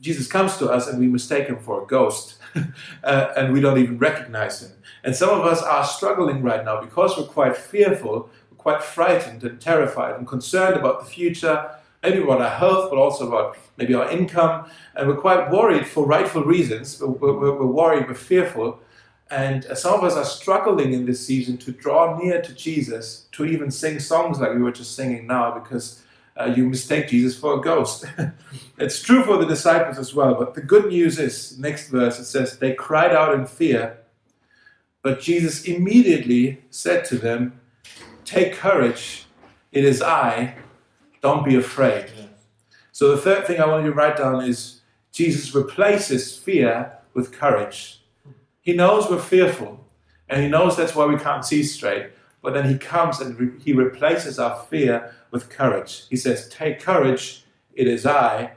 Jesus 0.00 0.28
comes 0.28 0.56
to 0.56 0.70
us 0.70 0.86
and 0.86 0.98
we 0.98 1.08
mistake 1.08 1.48
him 1.48 1.58
for 1.58 1.82
a 1.82 1.86
ghost 1.86 2.38
uh, 3.04 3.34
and 3.36 3.52
we 3.52 3.60
don't 3.60 3.76
even 3.76 3.98
recognize 3.98 4.62
him. 4.62 4.72
And 5.04 5.14
some 5.14 5.28
of 5.28 5.44
us 5.44 5.62
are 5.62 5.84
struggling 5.84 6.42
right 6.42 6.64
now 6.64 6.80
because 6.80 7.14
we're 7.18 7.24
quite 7.24 7.54
fearful, 7.54 8.30
we're 8.50 8.56
quite 8.56 8.82
frightened 8.82 9.44
and 9.44 9.60
terrified 9.60 10.16
and 10.16 10.26
concerned 10.26 10.78
about 10.78 11.00
the 11.00 11.04
future, 11.04 11.70
maybe 12.02 12.22
about 12.22 12.40
our 12.40 12.48
health, 12.48 12.88
but 12.88 12.96
also 12.96 13.28
about 13.28 13.58
maybe 13.76 13.92
our 13.92 14.10
income. 14.10 14.70
And 14.94 15.06
we're 15.06 15.20
quite 15.20 15.50
worried 15.50 15.86
for 15.86 16.06
rightful 16.06 16.44
reasons. 16.44 16.98
We're, 16.98 17.08
we're, 17.08 17.58
we're 17.58 17.66
worried, 17.66 18.08
we're 18.08 18.14
fearful. 18.14 18.80
And 19.30 19.64
some 19.74 19.94
of 19.94 20.04
us 20.04 20.14
are 20.14 20.24
struggling 20.24 20.92
in 20.92 21.04
this 21.04 21.26
season 21.26 21.58
to 21.58 21.72
draw 21.72 22.16
near 22.16 22.40
to 22.40 22.54
Jesus, 22.54 23.26
to 23.32 23.44
even 23.44 23.70
sing 23.70 23.98
songs 23.98 24.38
like 24.38 24.54
we 24.54 24.62
were 24.62 24.70
just 24.70 24.94
singing 24.94 25.26
now, 25.26 25.58
because 25.58 26.02
uh, 26.38 26.52
you 26.56 26.68
mistake 26.68 27.08
Jesus 27.08 27.36
for 27.36 27.58
a 27.58 27.60
ghost. 27.60 28.04
it's 28.78 29.02
true 29.02 29.24
for 29.24 29.36
the 29.38 29.46
disciples 29.46 29.98
as 29.98 30.14
well, 30.14 30.34
but 30.34 30.54
the 30.54 30.60
good 30.60 30.86
news 30.86 31.18
is, 31.18 31.58
next 31.58 31.88
verse, 31.88 32.20
it 32.20 32.26
says, 32.26 32.58
they 32.58 32.74
cried 32.74 33.12
out 33.12 33.34
in 33.34 33.46
fear, 33.46 33.98
but 35.02 35.20
Jesus 35.20 35.64
immediately 35.64 36.62
said 36.70 37.04
to 37.06 37.16
them, 37.18 37.60
Take 38.24 38.54
courage, 38.54 39.26
it 39.72 39.84
is 39.84 40.02
I, 40.02 40.56
don't 41.20 41.44
be 41.44 41.54
afraid. 41.56 42.10
So 42.92 43.10
the 43.10 43.20
third 43.20 43.46
thing 43.46 43.60
I 43.60 43.66
want 43.66 43.84
you 43.84 43.90
to 43.90 43.96
write 43.96 44.16
down 44.16 44.42
is 44.44 44.80
Jesus 45.12 45.54
replaces 45.54 46.36
fear 46.36 46.92
with 47.14 47.32
courage. 47.32 48.02
He 48.66 48.72
knows 48.72 49.08
we're 49.08 49.20
fearful, 49.20 49.86
and 50.28 50.42
he 50.42 50.48
knows 50.48 50.76
that's 50.76 50.96
why 50.96 51.06
we 51.06 51.16
can't 51.16 51.44
see 51.44 51.62
straight. 51.62 52.08
But 52.42 52.52
then 52.52 52.68
he 52.68 52.76
comes 52.76 53.20
and 53.20 53.38
re- 53.38 53.60
he 53.60 53.72
replaces 53.72 54.40
our 54.40 54.58
fear 54.64 55.14
with 55.30 55.48
courage. 55.48 56.06
He 56.10 56.16
says, 56.16 56.48
Take 56.48 56.80
courage, 56.80 57.44
it 57.74 57.86
is 57.86 58.04
I, 58.04 58.54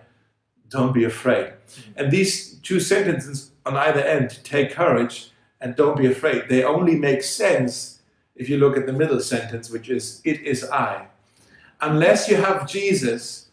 don't 0.68 0.94
be 0.94 1.04
afraid. 1.04 1.54
And 1.96 2.10
these 2.10 2.56
two 2.62 2.80
sentences 2.80 3.52
on 3.68 3.78
either 3.78 4.02
end, 4.02 4.40
take 4.44 4.72
courage 4.72 5.30
and 5.62 5.76
don't 5.76 5.98
be 5.98 6.08
afraid, 6.08 6.50
they 6.50 6.64
only 6.64 6.96
make 6.96 7.22
sense 7.22 8.02
if 8.36 8.50
you 8.50 8.58
look 8.58 8.78
at 8.78 8.88
the 8.88 8.94
middle 8.94 9.20
sentence, 9.20 9.70
which 9.70 9.90
is, 9.92 10.22
It 10.26 10.42
is 10.42 10.64
I. 10.64 11.06
Unless 11.82 12.30
you 12.30 12.38
have 12.38 12.68
Jesus, 12.68 13.49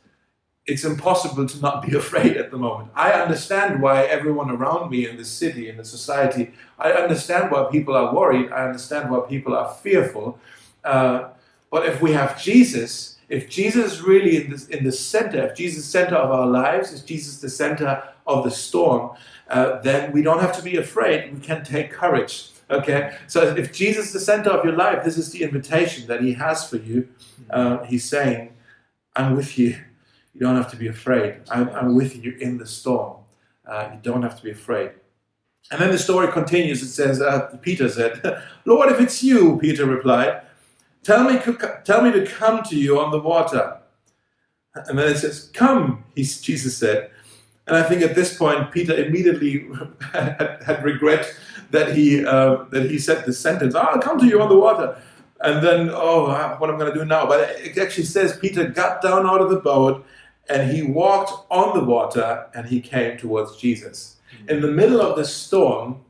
it's 0.67 0.85
impossible 0.85 1.47
to 1.47 1.61
not 1.61 1.87
be 1.87 1.97
afraid 2.03 2.37
at 2.37 2.51
the 2.51 2.57
moment. 2.57 2.91
I 2.95 3.13
understand 3.13 3.81
why 3.81 4.05
everyone 4.05 4.51
around 4.51 4.91
me 4.91 5.09
in 5.09 5.17
the 5.17 5.25
city, 5.25 5.69
in 5.69 5.77
the 5.77 5.85
society, 5.85 6.53
I 6.79 6.93
understand 6.93 7.51
why 7.51 7.69
people 7.71 7.95
are 7.95 8.15
worried. 8.15 8.51
I 8.51 8.65
understand 8.67 9.11
why 9.11 9.21
people 9.21 9.55
are 9.55 9.73
fearful. 9.75 10.39
Uh, 10.85 11.29
but 11.71 11.87
if 11.87 12.01
we 12.01 12.13
have 12.13 12.41
Jesus, 12.41 13.19
if 13.29 13.49
Jesus 13.49 13.95
is 13.95 14.03
really 14.03 14.37
in, 14.37 14.51
this, 14.51 14.69
in 14.69 14.85
the 14.85 14.93
center, 14.93 15.47
if 15.47 15.57
Jesus 15.57 15.79
is 15.79 15.85
the 15.87 15.99
center 15.99 16.17
of 16.17 16.31
our 16.31 16.47
lives, 16.47 16.93
if 16.93 17.05
Jesus 17.05 17.35
is 17.35 17.41
the 17.41 17.51
center 17.51 18.03
of 18.27 18.45
the 18.45 18.51
storm, 18.51 19.17
uh, 19.49 19.81
then 19.81 20.13
we 20.13 20.23
don't 20.23 20.41
have 20.41 20.57
to 20.57 20.63
be 20.63 20.77
afraid. 20.77 21.33
We 21.33 21.41
can 21.41 21.65
take 21.65 21.91
courage. 21.91 22.51
Okay? 22.71 23.17
So 23.29 23.55
if 23.57 23.73
Jesus 23.73 24.07
is 24.07 24.13
the 24.13 24.21
center 24.21 24.51
of 24.51 24.65
your 24.65 24.75
life, 24.75 25.05
this 25.05 25.17
is 25.17 25.31
the 25.31 25.43
invitation 25.43 26.07
that 26.09 26.21
He 26.21 26.33
has 26.35 26.69
for 26.69 26.77
you. 26.77 27.09
Uh, 27.51 27.85
he's 27.85 28.05
saying, 28.05 28.53
I'm 29.15 29.37
with 29.37 29.57
you 29.57 29.77
you 30.37 30.41
don't 30.41 30.57
have 30.57 30.71
to 30.71 30.77
be 30.77 30.89
afraid. 30.89 31.41
I'm, 31.51 31.71
I'm 31.71 31.95
with 31.95 32.23
you 32.23 32.37
in 32.39 32.59
the 32.59 32.67
storm. 32.67 33.17
Uh, 33.67 33.89
you 33.95 34.01
don't 34.03 34.23
have 34.23 34.37
to 34.37 34.43
be 34.43 34.51
afraid. 34.51 34.91
And 35.71 35.81
then 35.81 35.91
the 35.91 35.99
story 35.99 36.31
continues. 36.31 36.83
It 36.83 36.91
says, 36.91 37.23
uh, 37.23 37.57
Peter 37.63 37.89
said, 37.89 38.21
Lord, 38.67 38.93
if 38.93 39.01
it's 39.01 39.23
you, 39.23 39.59
Peter 39.59 39.87
replied, 39.87 40.43
tell 41.03 41.25
me, 41.25 41.41
tell 41.85 42.03
me 42.03 42.13
to 42.13 42.27
come 42.27 42.63
to 42.65 42.77
you 42.77 43.01
on 43.01 43.11
the 43.13 43.19
water. 43.19 43.79
And 44.75 44.99
then 44.99 45.11
it 45.11 45.17
says, 45.17 45.51
Come, 45.55 46.05
he, 46.15 46.23
Jesus 46.23 46.77
said. 46.77 47.11
And 47.67 47.75
I 47.75 47.83
think 47.83 48.03
at 48.03 48.15
this 48.15 48.37
point, 48.37 48.71
Peter 48.73 48.95
immediately 48.95 49.67
had, 50.13 50.63
had 50.67 50.85
regret 50.85 51.35
that 51.71 51.97
he, 51.97 52.27
uh, 52.27 52.65
that 52.73 52.91
he 52.91 52.99
said 52.99 53.25
this 53.25 53.41
sentence, 53.41 53.75
oh, 53.75 53.81
I'll 53.81 54.01
come 54.01 54.21
to 54.21 54.27
you 54.27 54.43
on 54.43 54.51
the 54.51 54.59
water. 54.59 55.01
And 55.41 55.67
then, 55.67 55.91
oh, 55.91 56.27
what 56.59 56.69
am 56.69 56.77
I 56.77 56.79
going 56.79 56.93
to 56.93 56.99
do 56.99 57.05
now? 57.07 57.27
But 57.27 57.41
it 57.59 57.77
actually 57.79 58.05
says 58.05 58.37
Peter 58.37 58.69
got 58.69 59.03
down 59.03 59.27
out 59.27 59.41
of 59.41 59.51
the 59.51 59.57
boat 59.57 60.05
and 60.49 60.71
he 60.71 60.83
walked 60.83 61.33
on 61.51 61.79
the 61.79 61.85
water 61.85 62.47
and 62.55 62.67
he 62.67 62.81
came 62.81 63.19
towards 63.19 63.57
Jesus. 63.57 64.17
Mm-hmm. 64.35 64.51
In 64.51 64.61
the 64.61 64.69
middle 64.69 65.01
of 65.01 65.17
the 65.17 65.25
storm, 65.25 66.01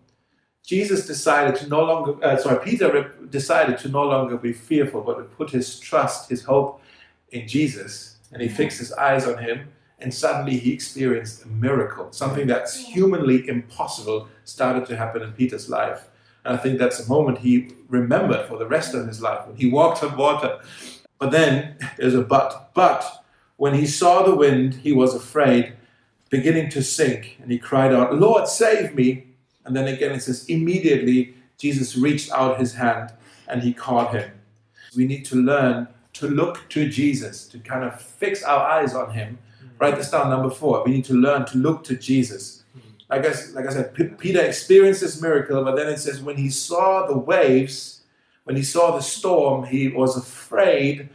Jesus 0.65 1.07
decided 1.07 1.55
to 1.57 1.69
no 1.69 1.83
longer, 1.85 2.25
uh, 2.25 2.37
sorry, 2.37 2.65
Peter 2.65 3.15
decided 3.31 3.79
to 3.79 3.89
no 3.89 4.03
longer 4.03 4.37
be 4.37 4.53
fearful, 4.53 5.01
but 5.01 5.15
to 5.15 5.23
put 5.23 5.51
his 5.51 5.79
trust, 5.79 6.29
his 6.29 6.43
hope 6.43 6.83
in 7.31 7.47
Jesus. 7.47 8.17
And 8.33 8.43
he 8.43 8.49
fixed 8.49 8.79
his 8.79 8.93
eyes 8.93 9.27
on 9.27 9.39
him, 9.39 9.69
and 10.01 10.13
suddenly 10.13 10.59
he 10.59 10.73
experienced 10.73 11.45
a 11.45 11.49
miracle. 11.49 12.11
Something 12.11 12.49
that's 12.49 12.77
humanly 12.77 13.49
impossible 13.49 14.29
started 14.45 14.87
to 14.87 14.97
happen 14.97 15.23
in 15.23 15.33
Peter's 15.33 15.69
life. 15.69 16.09
And 16.45 16.57
I 16.57 16.59
think 16.59 16.79
that's 16.79 17.01
a 17.01 17.09
moment 17.09 17.39
he 17.39 17.73
remembered 17.89 18.47
for 18.47 18.59
the 18.59 18.67
rest 18.67 18.95
of 18.95 19.07
his 19.07 19.23
life 19.23 19.47
when 19.47 19.57
he 19.57 19.71
walked 19.71 20.03
on 20.03 20.17
water. 20.17 20.59
But 21.19 21.31
then 21.31 21.77
there's 21.97 22.15
a 22.15 22.23
but. 22.23 22.75
But 22.75 23.25
when 23.57 23.75
he 23.75 23.87
saw 23.87 24.23
the 24.23 24.35
wind, 24.35 24.75
he 24.75 24.93
was 24.93 25.15
afraid, 25.15 25.75
beginning 26.31 26.69
to 26.71 26.83
sink, 26.83 27.39
and 27.41 27.51
he 27.51 27.59
cried 27.59 27.93
out, 27.93 28.19
Lord, 28.19 28.49
save 28.49 28.95
me. 28.95 29.29
And 29.65 29.75
then 29.75 29.89
again 29.89 30.13
it 30.13 30.21
says, 30.21 30.49
immediately 30.49 31.35
Jesus 31.59 31.97
reached 31.97 32.31
out 32.33 32.61
his 32.61 32.75
hand 32.75 33.13
and 33.49 33.63
he 33.63 33.73
caught 33.73 34.15
him. 34.15 34.31
We 34.97 35.07
need 35.07 35.25
to 35.27 35.37
learn 35.37 35.89
to 36.15 36.29
look 36.29 36.69
to 36.71 36.89
Jesus, 36.89 37.47
to 37.49 37.59
kind 37.59 37.85
of 37.85 38.01
fix 38.01 38.43
our 38.43 38.61
eyes 38.61 38.95
on 38.95 39.11
him. 39.11 39.39
Mm-hmm. 39.59 39.79
Write 39.79 39.97
this 39.97 40.11
down, 40.11 40.31
number 40.31 40.51
four. 40.51 40.83
We 40.85 40.93
need 40.93 41.05
to 41.07 41.15
learn 41.15 41.45
to 41.47 41.59
look 41.59 41.85
to 41.85 41.97
Jesus. 41.97 42.65
Mm-hmm. 42.77 42.89
Like 43.11 43.27
I, 43.27 43.53
like 43.53 43.67
I 43.67 43.73
said, 43.73 43.95
P- 43.95 44.05
Peter 44.05 44.41
experienced 44.41 45.01
this 45.01 45.21
miracle, 45.21 45.63
but 45.65 45.77
then 45.77 45.89
it 45.89 45.99
says, 45.99 46.23
when 46.23 46.37
he 46.37 46.49
saw 46.49 47.07
the 47.07 47.19
waves, 47.19 48.03
when 48.45 48.57
he 48.57 48.63
saw 48.63 48.93
the 48.93 49.03
storm, 49.03 49.65
he 49.65 49.89
was 49.89 50.17
afraid 50.17 51.09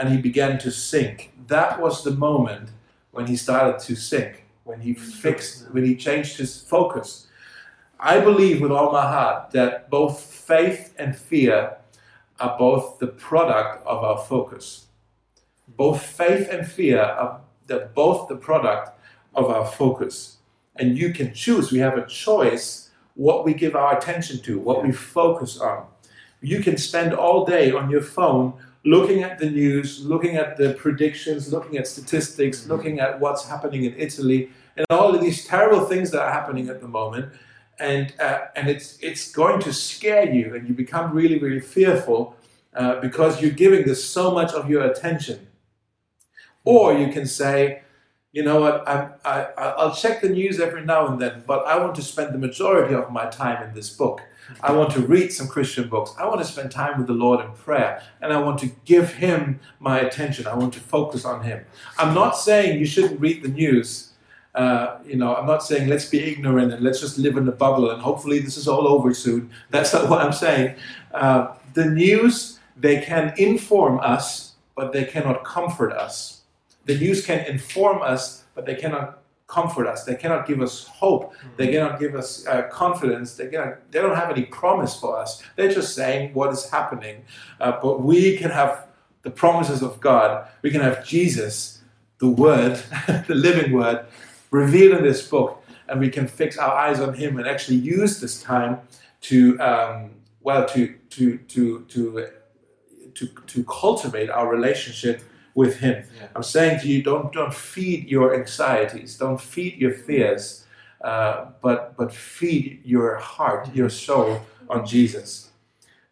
and 0.00 0.08
he 0.08 0.16
began 0.16 0.58
to 0.58 0.70
sink. 0.70 1.30
That 1.48 1.78
was 1.78 2.02
the 2.02 2.12
moment 2.12 2.70
when 3.10 3.26
he 3.26 3.36
started 3.36 3.78
to 3.80 3.94
sink, 3.94 4.46
when 4.64 4.80
he 4.80 4.94
fixed, 4.94 5.70
when 5.72 5.84
he 5.84 5.94
changed 5.94 6.38
his 6.38 6.62
focus. 6.62 7.26
I 7.98 8.18
believe 8.20 8.62
with 8.62 8.72
all 8.72 8.90
my 8.92 9.02
heart 9.02 9.50
that 9.50 9.90
both 9.90 10.22
faith 10.22 10.94
and 10.98 11.14
fear 11.14 11.76
are 12.40 12.56
both 12.56 12.98
the 12.98 13.08
product 13.08 13.86
of 13.86 14.02
our 14.02 14.16
focus. 14.16 14.86
Both 15.76 16.02
faith 16.02 16.48
and 16.50 16.66
fear 16.66 17.02
are 17.02 17.42
the, 17.66 17.90
both 17.94 18.28
the 18.28 18.36
product 18.36 18.98
of 19.34 19.50
our 19.50 19.66
focus. 19.66 20.38
And 20.76 20.96
you 20.96 21.12
can 21.12 21.34
choose, 21.34 21.70
we 21.70 21.78
have 21.80 21.98
a 21.98 22.06
choice 22.06 22.88
what 23.16 23.44
we 23.44 23.52
give 23.52 23.76
our 23.76 23.98
attention 23.98 24.40
to, 24.40 24.58
what 24.58 24.82
we 24.82 24.92
focus 24.92 25.60
on. 25.60 25.84
You 26.40 26.62
can 26.62 26.78
spend 26.78 27.12
all 27.12 27.44
day 27.44 27.70
on 27.70 27.90
your 27.90 28.00
phone 28.00 28.54
looking 28.84 29.22
at 29.22 29.38
the 29.38 29.50
news, 29.50 30.04
looking 30.04 30.36
at 30.36 30.56
the 30.56 30.74
predictions, 30.74 31.52
looking 31.52 31.76
at 31.78 31.86
statistics, 31.86 32.66
looking 32.66 33.00
at 33.00 33.20
what's 33.20 33.46
happening 33.46 33.84
in 33.84 33.94
Italy, 33.96 34.50
and 34.76 34.86
all 34.90 35.14
of 35.14 35.20
these 35.20 35.44
terrible 35.44 35.84
things 35.84 36.10
that 36.10 36.22
are 36.22 36.32
happening 36.32 36.68
at 36.68 36.80
the 36.80 36.88
moment. 36.88 37.32
And 37.78 38.12
uh, 38.20 38.40
and 38.56 38.68
it's 38.68 38.98
it's 39.00 39.32
going 39.32 39.60
to 39.60 39.72
scare 39.72 40.30
you, 40.30 40.54
and 40.54 40.68
you 40.68 40.74
become 40.74 41.12
really 41.12 41.38
really 41.38 41.60
fearful 41.60 42.36
uh, 42.74 43.00
because 43.00 43.40
you're 43.40 43.50
giving 43.50 43.86
this 43.86 44.04
so 44.04 44.30
much 44.32 44.52
of 44.52 44.68
your 44.68 44.82
attention. 44.84 45.46
Or 46.64 46.92
you 46.92 47.10
can 47.10 47.26
say, 47.26 47.82
you 48.32 48.42
know 48.42 48.60
what, 48.60 48.88
I'm, 48.88 49.12
I 49.24 49.46
I'll 49.56 49.94
check 49.94 50.20
the 50.20 50.28
news 50.28 50.60
every 50.60 50.84
now 50.84 51.08
and 51.08 51.20
then, 51.20 51.42
but 51.46 51.66
I 51.66 51.78
want 51.78 51.94
to 51.96 52.02
spend 52.02 52.32
the 52.32 52.38
majority 52.38 52.94
of 52.94 53.10
my 53.10 53.26
time 53.26 53.62
in 53.62 53.74
this 53.74 53.90
book. 53.90 54.20
I 54.62 54.72
want 54.72 54.90
to 54.92 55.00
read 55.00 55.32
some 55.32 55.46
Christian 55.46 55.88
books. 55.88 56.12
I 56.18 56.26
want 56.26 56.40
to 56.40 56.46
spend 56.46 56.72
time 56.72 56.98
with 56.98 57.06
the 57.06 57.12
Lord 57.12 57.44
in 57.44 57.52
prayer. 57.52 58.02
And 58.20 58.32
I 58.32 58.40
want 58.40 58.58
to 58.60 58.66
give 58.84 59.14
Him 59.14 59.60
my 59.78 60.00
attention. 60.00 60.48
I 60.48 60.56
want 60.56 60.74
to 60.74 60.80
focus 60.80 61.24
on 61.24 61.44
Him. 61.44 61.64
I'm 61.98 62.14
not 62.14 62.32
saying 62.36 62.80
you 62.80 62.84
shouldn't 62.84 63.20
read 63.20 63.42
the 63.44 63.48
news 63.48 64.10
uh, 64.54 64.98
you 65.06 65.16
know, 65.16 65.34
I'm 65.34 65.46
not 65.46 65.62
saying 65.62 65.88
let's 65.88 66.06
be 66.06 66.18
ignorant 66.18 66.72
and 66.72 66.82
let's 66.82 67.00
just 67.00 67.18
live 67.18 67.36
in 67.36 67.46
a 67.48 67.52
bubble 67.52 67.90
and 67.90 68.02
hopefully 68.02 68.40
this 68.40 68.56
is 68.56 68.66
all 68.66 68.88
over 68.88 69.14
soon. 69.14 69.50
That's 69.70 69.92
not 69.92 70.08
what 70.10 70.20
I'm 70.20 70.32
saying. 70.32 70.76
Uh, 71.12 71.54
the 71.74 71.84
news, 71.84 72.58
they 72.76 73.00
can 73.00 73.32
inform 73.38 74.00
us, 74.00 74.54
but 74.74 74.92
they 74.92 75.04
cannot 75.04 75.44
comfort 75.44 75.92
us. 75.92 76.39
The 76.86 76.96
news 76.96 77.24
can 77.24 77.44
inform 77.46 78.02
us, 78.02 78.44
but 78.54 78.66
they 78.66 78.74
cannot 78.74 79.20
comfort 79.50 79.86
us. 79.86 80.04
They 80.04 80.14
cannot 80.14 80.46
give 80.46 80.60
us 80.62 80.86
hope. 80.86 81.34
They 81.56 81.66
mm-hmm. 81.66 81.72
cannot 81.72 82.00
give 82.00 82.14
us 82.14 82.46
uh, 82.46 82.62
confidence. 82.68 83.34
They, 83.34 83.48
cannot, 83.48 83.90
they 83.90 84.00
don't 84.00 84.16
have 84.16 84.30
any 84.30 84.44
promise 84.44 84.98
for 84.98 85.18
us. 85.18 85.42
They're 85.56 85.72
just 85.72 85.94
saying 85.94 86.32
what 86.34 86.52
is 86.52 86.70
happening. 86.70 87.24
Uh, 87.60 87.78
but 87.82 88.00
we 88.00 88.36
can 88.36 88.50
have 88.50 88.86
the 89.22 89.30
promises 89.30 89.82
of 89.82 90.00
God. 90.00 90.48
We 90.62 90.70
can 90.70 90.80
have 90.80 91.04
Jesus, 91.04 91.82
the 92.18 92.28
Word, 92.28 92.80
the 93.26 93.34
living 93.34 93.72
Word, 93.72 94.06
revealed 94.50 94.98
in 94.98 95.02
this 95.02 95.26
book, 95.26 95.62
and 95.88 96.00
we 96.00 96.08
can 96.08 96.26
fix 96.26 96.56
our 96.56 96.72
eyes 96.72 97.00
on 97.00 97.14
Him 97.14 97.38
and 97.38 97.46
actually 97.46 97.76
use 97.76 98.20
this 98.20 98.40
time 98.40 98.78
to, 99.22 99.58
um, 99.60 100.10
well, 100.40 100.64
to 100.68 100.94
to 101.10 101.38
to 101.38 101.84
to 101.88 102.28
to 103.14 103.26
to 103.26 103.64
cultivate 103.64 104.30
our 104.30 104.48
relationship 104.48 105.22
with 105.62 105.74
Him. 105.84 105.96
Yeah. 105.98 106.28
I'm 106.34 106.46
saying 106.56 106.80
to 106.80 106.86
you, 106.90 106.98
don't 107.10 107.26
don't 107.38 107.56
feed 107.72 108.00
your 108.14 108.28
anxieties, 108.40 109.10
don't 109.24 109.40
feed 109.54 109.74
your 109.84 109.94
fears, 110.06 110.44
uh, 111.08 111.36
but 111.64 111.80
but 111.98 112.10
feed 112.36 112.66
your 112.94 113.08
heart, 113.32 113.62
your 113.80 113.90
soul 114.06 114.30
on 114.74 114.80
Jesus. 114.94 115.30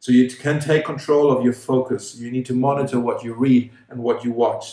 So 0.01 0.13
you 0.13 0.25
can 0.45 0.61
take 0.61 0.85
control 0.85 1.27
of 1.35 1.39
your 1.47 1.57
focus. 1.71 2.03
You 2.23 2.31
need 2.31 2.47
to 2.47 2.55
monitor 2.69 2.99
what 3.01 3.25
you 3.25 3.33
read 3.47 3.63
and 3.89 3.97
what 4.07 4.25
you 4.25 4.31
watch. 4.45 4.67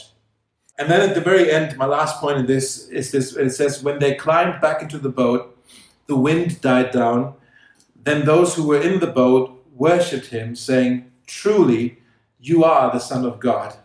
And 0.77 0.89
then 0.89 1.01
at 1.07 1.15
the 1.15 1.21
very 1.31 1.51
end, 1.51 1.77
my 1.77 1.85
last 1.85 2.19
point 2.19 2.37
in 2.37 2.45
this 2.45 2.89
is 2.89 3.11
this 3.11 3.35
it 3.35 3.51
says, 3.51 3.81
When 3.81 3.99
they 3.99 4.13
climbed 4.15 4.61
back 4.61 4.81
into 4.81 4.99
the 4.99 5.09
boat, 5.23 5.41
the 6.07 6.15
wind 6.15 6.61
died 6.61 6.91
down. 6.91 7.35
Then 8.03 8.25
those 8.25 8.55
who 8.55 8.67
were 8.67 8.81
in 8.81 8.99
the 8.99 9.13
boat 9.21 9.65
worshipped 9.73 10.27
him, 10.27 10.55
saying, 10.55 11.11
Truly, 11.25 11.97
you 12.39 12.63
are 12.63 12.91
the 12.91 12.99
Son 12.99 13.25
of 13.25 13.39
God. 13.39 13.75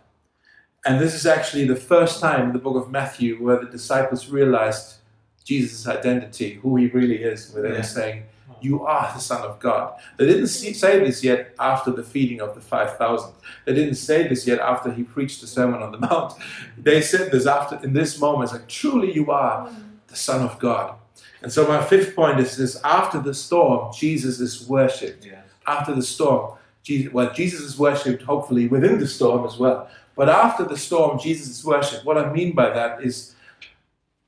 And 0.87 1.01
this 1.01 1.15
is 1.15 1.27
actually 1.27 1.67
the 1.67 1.77
first 1.77 2.21
time 2.21 2.47
in 2.47 2.53
the 2.53 2.59
book 2.59 2.77
of 2.77 2.91
Matthew 2.91 3.37
where 3.43 3.59
the 3.59 3.67
disciples 3.67 4.29
realized 4.29 4.97
Jesus' 5.45 5.87
identity, 5.87 6.55
who 6.55 6.77
he 6.77 6.87
really 6.87 7.23
is, 7.23 7.53
where 7.53 7.63
they 7.63 7.71
yeah. 7.71 7.77
were 7.79 7.83
saying, 7.83 8.23
you 8.63 8.85
are 8.85 9.13
the 9.15 9.21
Son 9.21 9.43
of 9.43 9.59
God. 9.59 9.95
They 10.17 10.27
didn't 10.27 10.49
say 10.49 11.01
this 11.01 11.25
yet 11.25 11.55
after 11.59 11.91
the 11.91 12.03
feeding 12.03 12.41
of 12.41 12.55
the 12.55 12.61
5,000. 12.61 13.33
They 13.65 13.75
didn't 13.75 13.95
say 13.95 14.29
this 14.29 14.47
yet 14.47 14.61
after 14.61 14.93
he 14.93 15.03
preached 15.03 15.41
the 15.41 15.47
Sermon 15.47 15.83
on 15.83 15.93
the 15.93 15.99
Mount. 15.99 16.35
They 16.79 17.01
said 17.01 17.31
this 17.31 17.47
after 17.47 17.79
in 17.83 17.93
this 17.93 18.21
moment, 18.21 18.53
like, 18.53 18.69
truly 18.69 19.13
you 19.13 19.31
are 19.31 19.71
the 20.09 20.17
Son 20.17 20.43
of 20.43 20.59
God. 20.59 20.95
And 21.43 21.53
so 21.53 21.67
my 21.67 21.83
fifth 21.83 22.15
point 22.15 22.39
is 22.41 22.57
this 22.57 22.81
after 22.85 23.19
the 23.21 23.35
storm, 23.35 23.93
Jesus 23.95 24.41
is 24.41 24.67
worshipped. 24.69 25.25
Yeah. 25.25 25.43
After 25.67 25.95
the 25.95 26.03
storm, 26.03 26.57
Jesus, 26.83 27.13
well, 27.13 27.33
Jesus 27.33 27.61
is 27.61 27.79
worshipped 27.79 28.23
hopefully 28.23 28.67
within 28.67 28.99
the 28.99 29.07
storm 29.07 29.47
as 29.47 29.57
well. 29.59 29.89
But 30.17 30.29
after 30.29 30.65
the 30.65 30.77
storm, 30.77 31.19
Jesus 31.19 31.49
is 31.49 31.65
worshipped. 31.65 32.05
What 32.05 32.19
I 32.19 32.33
mean 32.33 32.55
by 32.55 32.71
that 32.71 33.03
is 33.03 33.35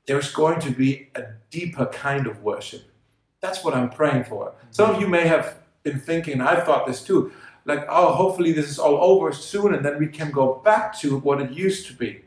there's 0.05 0.31
going 0.31 0.59
to 0.61 0.71
be 0.71 1.09
a 1.15 1.23
deeper 1.49 1.85
kind 1.85 2.27
of 2.27 2.41
worship 2.41 2.83
that's 3.43 3.61
what 3.61 3.75
I'm 3.75 3.89
praying 3.89 4.23
for. 4.23 4.53
Some 4.71 4.89
of 4.89 5.01
you 5.01 5.07
may 5.07 5.27
have 5.27 5.57
been 5.83 5.99
thinking, 5.99 6.39
I 6.39 6.61
thought 6.61 6.87
this 6.87 7.03
too, 7.03 7.33
like, 7.65 7.85
oh, 7.89 8.13
hopefully 8.13 8.53
this 8.53 8.69
is 8.69 8.79
all 8.79 8.97
over 9.03 9.33
soon 9.33 9.75
and 9.75 9.83
then 9.83 9.99
we 9.99 10.07
can 10.07 10.31
go 10.31 10.61
back 10.63 10.97
to 10.99 11.17
what 11.17 11.41
it 11.41 11.51
used 11.51 11.85
to 11.87 11.93
be. 11.93 12.21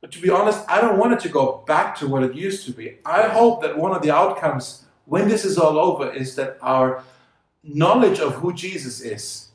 But 0.00 0.10
to 0.12 0.20
be 0.20 0.28
honest, 0.28 0.64
I 0.68 0.80
don't 0.80 0.98
want 0.98 1.12
it 1.12 1.20
to 1.20 1.28
go 1.28 1.62
back 1.68 1.96
to 1.98 2.08
what 2.08 2.24
it 2.24 2.34
used 2.34 2.66
to 2.66 2.72
be. 2.72 2.98
I 3.06 3.28
hope 3.28 3.62
that 3.62 3.78
one 3.78 3.94
of 3.94 4.02
the 4.02 4.10
outcomes 4.10 4.84
when 5.04 5.28
this 5.28 5.44
is 5.44 5.56
all 5.56 5.78
over 5.78 6.12
is 6.12 6.34
that 6.34 6.58
our 6.60 7.04
knowledge 7.62 8.18
of 8.18 8.34
who 8.34 8.52
Jesus 8.52 9.00
is 9.00 9.45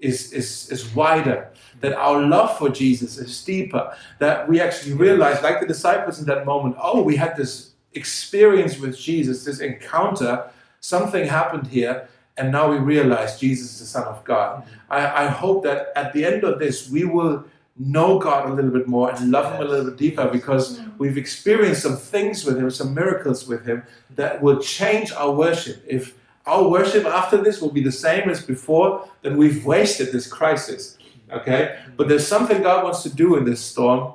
is, 0.00 0.32
is, 0.32 0.70
is 0.70 0.94
wider, 0.94 1.48
that 1.80 1.94
our 1.94 2.22
love 2.22 2.58
for 2.58 2.68
Jesus 2.68 3.18
is 3.18 3.44
deeper, 3.44 3.94
that 4.18 4.48
we 4.48 4.60
actually 4.60 4.94
realize, 4.94 5.42
like 5.42 5.60
the 5.60 5.66
disciples 5.66 6.18
in 6.18 6.26
that 6.26 6.44
moment, 6.46 6.76
oh, 6.80 7.02
we 7.02 7.16
had 7.16 7.36
this 7.36 7.72
experience 7.94 8.78
with 8.78 8.96
Jesus, 8.98 9.44
this 9.44 9.60
encounter 9.60 10.50
something 10.80 11.26
happened 11.26 11.66
here, 11.66 12.08
and 12.36 12.50
now 12.50 12.70
we 12.70 12.78
realize 12.78 13.38
Jesus 13.38 13.74
is 13.74 13.80
the 13.80 13.86
Son 13.86 14.04
of 14.04 14.24
God. 14.24 14.62
Mm-hmm. 14.62 14.92
I, 14.92 15.24
I, 15.24 15.26
hope 15.28 15.62
that 15.64 15.88
at 15.94 16.12
the 16.12 16.24
end 16.24 16.42
of 16.42 16.58
this, 16.58 16.88
we 16.88 17.04
will 17.04 17.44
know 17.78 18.18
God 18.18 18.48
a 18.48 18.52
little 18.52 18.70
bit 18.70 18.88
more 18.88 19.10
and 19.10 19.30
love 19.30 19.52
Him 19.52 19.66
a 19.66 19.68
little 19.68 19.90
bit 19.90 19.98
deeper 19.98 20.26
because 20.28 20.78
mm-hmm. 20.78 20.90
we've 20.98 21.18
experienced 21.18 21.82
some 21.82 21.96
things 21.96 22.44
with 22.44 22.58
Him, 22.58 22.70
some 22.70 22.94
miracles 22.94 23.46
with 23.46 23.66
Him 23.66 23.82
that 24.16 24.42
will 24.42 24.58
change 24.60 25.12
our 25.12 25.32
worship. 25.32 25.82
If 25.86 26.14
our 26.50 26.68
worship 26.68 27.04
after 27.06 27.36
this 27.46 27.60
will 27.62 27.70
be 27.70 27.82
the 27.82 27.92
same 27.92 28.28
as 28.28 28.42
before, 28.54 29.08
then 29.22 29.36
we've 29.36 29.64
wasted 29.64 30.12
this 30.12 30.26
crisis. 30.26 30.98
Okay? 31.32 31.78
But 31.96 32.08
there's 32.08 32.26
something 32.26 32.62
God 32.62 32.82
wants 32.84 33.02
to 33.04 33.10
do 33.14 33.36
in 33.36 33.44
this 33.44 33.60
storm 33.60 34.14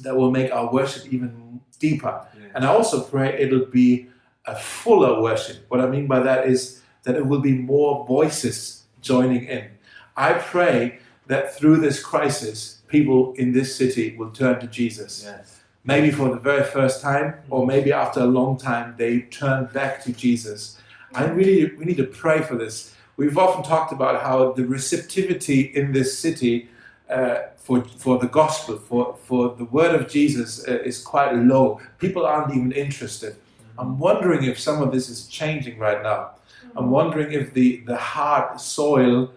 that 0.00 0.16
will 0.16 0.30
make 0.30 0.50
our 0.52 0.72
worship 0.72 1.12
even 1.12 1.60
deeper. 1.78 2.26
Yeah. 2.34 2.46
And 2.54 2.64
I 2.64 2.68
also 2.68 3.02
pray 3.02 3.40
it'll 3.40 3.66
be 3.66 4.08
a 4.46 4.56
fuller 4.56 5.20
worship. 5.20 5.64
What 5.68 5.80
I 5.80 5.86
mean 5.86 6.06
by 6.06 6.20
that 6.20 6.46
is 6.46 6.82
that 7.02 7.14
it 7.14 7.26
will 7.26 7.40
be 7.40 7.52
more 7.52 8.06
voices 8.06 8.84
joining 9.00 9.44
in. 9.44 9.68
I 10.16 10.32
pray 10.34 10.98
that 11.26 11.54
through 11.54 11.78
this 11.78 12.02
crisis, 12.02 12.82
people 12.88 13.34
in 13.34 13.52
this 13.52 13.76
city 13.76 14.16
will 14.16 14.30
turn 14.30 14.60
to 14.60 14.66
Jesus. 14.66 15.24
Yes. 15.24 15.60
Maybe 15.84 16.10
for 16.10 16.28
the 16.30 16.40
very 16.40 16.64
first 16.64 17.00
time, 17.00 17.34
or 17.50 17.66
maybe 17.66 17.92
after 17.92 18.20
a 18.20 18.26
long 18.26 18.58
time, 18.58 18.94
they 18.96 19.20
turn 19.20 19.66
back 19.72 20.02
to 20.04 20.12
Jesus. 20.12 20.78
I 21.16 21.24
really, 21.24 21.74
we 21.76 21.84
need 21.86 21.96
to 21.96 22.04
pray 22.04 22.42
for 22.42 22.56
this. 22.56 22.94
We've 23.16 23.38
often 23.38 23.62
talked 23.62 23.92
about 23.92 24.22
how 24.22 24.52
the 24.52 24.66
receptivity 24.66 25.60
in 25.62 25.92
this 25.92 26.18
city 26.18 26.68
uh, 27.08 27.36
for, 27.56 27.82
for 27.84 28.18
the 28.18 28.26
gospel, 28.26 28.76
for, 28.76 29.16
for 29.24 29.54
the 29.56 29.64
word 29.64 29.94
of 29.94 30.08
Jesus, 30.08 30.68
uh, 30.68 30.72
is 30.90 31.02
quite 31.02 31.34
low. 31.34 31.80
People 31.98 32.26
aren't 32.26 32.54
even 32.54 32.72
interested. 32.72 33.36
I'm 33.78 33.98
wondering 33.98 34.44
if 34.44 34.58
some 34.58 34.82
of 34.82 34.92
this 34.92 35.08
is 35.08 35.26
changing 35.26 35.78
right 35.78 36.02
now. 36.02 36.32
I'm 36.76 36.90
wondering 36.90 37.32
if 37.32 37.54
the, 37.54 37.78
the 37.86 37.96
hard 37.96 38.60
soil 38.60 39.32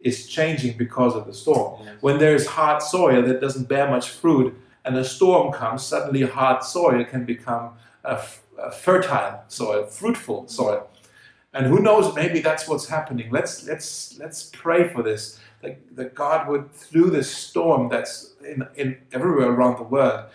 is 0.00 0.28
changing 0.28 0.76
because 0.76 1.16
of 1.16 1.26
the 1.26 1.34
storm. 1.34 1.82
Yes. 1.82 1.96
When 2.00 2.18
there 2.18 2.34
is 2.34 2.46
hard 2.46 2.82
soil 2.82 3.22
that 3.22 3.40
doesn't 3.40 3.68
bear 3.68 3.90
much 3.90 4.10
fruit 4.10 4.54
and 4.84 4.96
a 4.96 5.04
storm 5.04 5.52
comes, 5.52 5.82
suddenly 5.84 6.22
hard 6.22 6.62
soil 6.62 7.04
can 7.04 7.24
become 7.24 7.70
a, 8.04 8.12
f- 8.12 8.42
a 8.58 8.70
fertile 8.70 9.42
soil, 9.48 9.86
fruitful 9.86 10.46
soil. 10.46 10.88
And 11.54 11.66
who 11.66 11.80
knows, 11.80 12.14
maybe 12.14 12.40
that's 12.40 12.66
what's 12.66 12.88
happening. 12.88 13.30
Let's, 13.30 13.66
let's, 13.66 14.18
let's 14.18 14.50
pray 14.52 14.88
for 14.88 15.02
this. 15.02 15.38
That, 15.62 15.96
that 15.96 16.14
God 16.14 16.48
would, 16.48 16.72
through 16.72 17.10
this 17.10 17.30
storm 17.30 17.88
that's 17.88 18.34
in, 18.44 18.66
in 18.74 18.98
everywhere 19.12 19.50
around 19.50 19.78
the 19.78 19.84
world, 19.84 20.26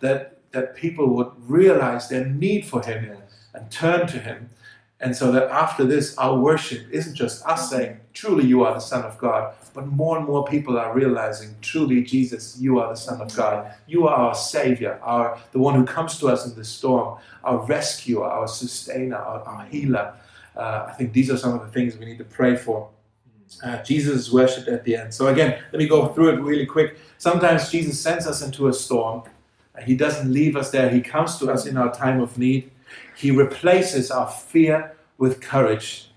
that, 0.00 0.38
that 0.52 0.76
people 0.76 1.08
would 1.16 1.32
realize 1.38 2.08
their 2.08 2.24
need 2.24 2.64
for 2.64 2.82
Him 2.82 3.18
and 3.52 3.70
turn 3.70 4.06
to 4.06 4.18
Him. 4.18 4.50
And 5.00 5.14
so 5.14 5.30
that 5.32 5.50
after 5.50 5.84
this, 5.84 6.16
our 6.16 6.38
worship 6.38 6.86
isn't 6.90 7.14
just 7.14 7.44
us 7.44 7.70
saying, 7.70 8.00
truly 8.14 8.46
you 8.46 8.64
are 8.64 8.74
the 8.74 8.80
Son 8.80 9.04
of 9.04 9.18
God, 9.18 9.54
but 9.74 9.86
more 9.86 10.16
and 10.16 10.26
more 10.26 10.44
people 10.44 10.78
are 10.78 10.94
realizing, 10.94 11.54
truly 11.60 12.02
Jesus, 12.02 12.58
you 12.58 12.80
are 12.80 12.88
the 12.88 12.96
Son 12.96 13.20
of 13.20 13.34
God. 13.36 13.72
You 13.86 14.08
are 14.08 14.16
our 14.16 14.34
Savior, 14.34 14.98
our, 15.02 15.38
the 15.52 15.58
one 15.58 15.74
who 15.74 15.84
comes 15.84 16.18
to 16.18 16.28
us 16.28 16.46
in 16.46 16.54
the 16.56 16.64
storm, 16.64 17.18
our 17.44 17.58
rescuer, 17.66 18.24
our 18.24 18.48
sustainer, 18.48 19.16
our, 19.16 19.42
our 19.42 19.66
healer. 19.66 20.14
Uh, 20.58 20.86
I 20.88 20.92
think 20.92 21.12
these 21.12 21.30
are 21.30 21.36
some 21.36 21.54
of 21.54 21.60
the 21.60 21.68
things 21.68 21.96
we 21.96 22.04
need 22.04 22.18
to 22.18 22.24
pray 22.24 22.56
for. 22.56 22.90
Uh, 23.62 23.82
Jesus 23.82 24.18
is 24.18 24.32
worshipped 24.32 24.68
at 24.68 24.84
the 24.84 24.96
end. 24.96 25.14
So 25.14 25.28
again, 25.28 25.62
let 25.72 25.78
me 25.78 25.86
go 25.86 26.08
through 26.08 26.30
it 26.30 26.40
really 26.40 26.66
quick. 26.66 26.98
Sometimes 27.16 27.70
Jesus 27.70 27.98
sends 27.98 28.26
us 28.26 28.42
into 28.42 28.68
a 28.68 28.72
storm. 28.72 29.22
He 29.86 29.94
doesn't 29.96 30.30
leave 30.30 30.56
us 30.56 30.70
there. 30.70 30.90
He 30.90 31.00
comes 31.00 31.38
to 31.38 31.50
us 31.50 31.64
in 31.64 31.76
our 31.76 31.94
time 31.94 32.20
of 32.20 32.36
need. 32.36 32.70
He 33.16 33.30
replaces 33.30 34.10
our 34.10 34.28
fear 34.28 34.96
with 35.16 35.40
courage. 35.40 36.10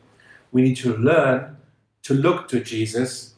We 0.52 0.62
need 0.64 0.78
to 0.78 0.98
learn 0.98 1.58
to 2.04 2.14
look 2.14 2.48
to 2.50 2.60
Jesus. 2.60 3.36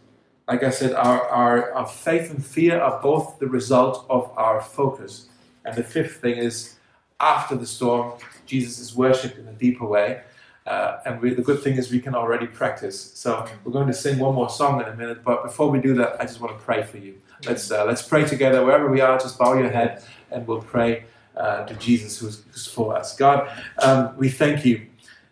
Like 0.48 0.64
I 0.64 0.70
said, 0.70 0.94
our, 0.94 1.28
our, 1.28 1.72
our 1.74 1.88
faith 1.88 2.32
and 2.32 2.44
fear 2.44 2.80
are 2.80 3.02
both 3.02 3.40
the 3.40 3.48
result 3.48 4.06
of 4.10 4.32
our 4.38 4.62
focus. 4.62 5.28
And 5.66 5.76
the 5.76 5.84
fifth 5.84 6.18
thing 6.18 6.38
is, 6.38 6.76
after 7.20 7.56
the 7.56 7.66
storm, 7.66 8.14
Jesus 8.46 8.80
is 8.80 8.96
worshipped 8.96 9.38
in 9.38 9.48
a 9.48 9.54
deeper 9.54 9.86
way. 9.86 10.22
Uh, 10.66 11.00
and 11.06 11.22
we, 11.22 11.34
the 11.34 11.42
good 11.42 11.62
thing 11.62 11.76
is 11.76 11.92
we 11.92 12.00
can 12.00 12.16
already 12.16 12.48
practice. 12.48 13.12
So 13.16 13.46
we're 13.64 13.74
going 13.74 13.88
to 13.88 13.94
sing 13.94 14.18
one 14.20 14.34
more 14.34 14.50
song 14.50 14.82
in 14.82 14.88
a 14.88 14.96
minute. 14.96 15.24
But 15.24 15.44
before 15.44 15.70
we 15.70 15.80
do 15.80 15.94
that, 15.96 16.20
I 16.22 16.26
just 16.26 16.40
want 16.40 16.58
to 16.58 16.64
pray 16.64 16.84
for 16.84 16.98
you. 16.98 17.16
Let's 17.46 17.70
uh, 17.70 17.84
let's 17.86 18.02
pray 18.02 18.24
together 18.24 18.64
wherever 18.66 18.90
we 18.90 19.02
are. 19.02 19.18
Just 19.18 19.38
bow 19.38 19.54
your 19.56 19.70
head, 19.70 20.02
and 20.32 20.48
we'll 20.48 20.62
pray 20.62 21.06
uh, 21.36 21.66
to 21.66 21.74
Jesus 21.76 22.20
who's, 22.20 22.44
who's 22.52 22.68
for 22.68 22.96
us. 22.96 23.16
God, 23.18 23.50
um, 23.80 24.16
we 24.16 24.30
thank 24.30 24.64
you, 24.64 24.86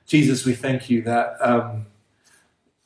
Jesus. 0.06 0.46
We 0.46 0.54
thank 0.54 0.89
you 0.89 1.02
that 1.04 1.38
um, 1.39 1.86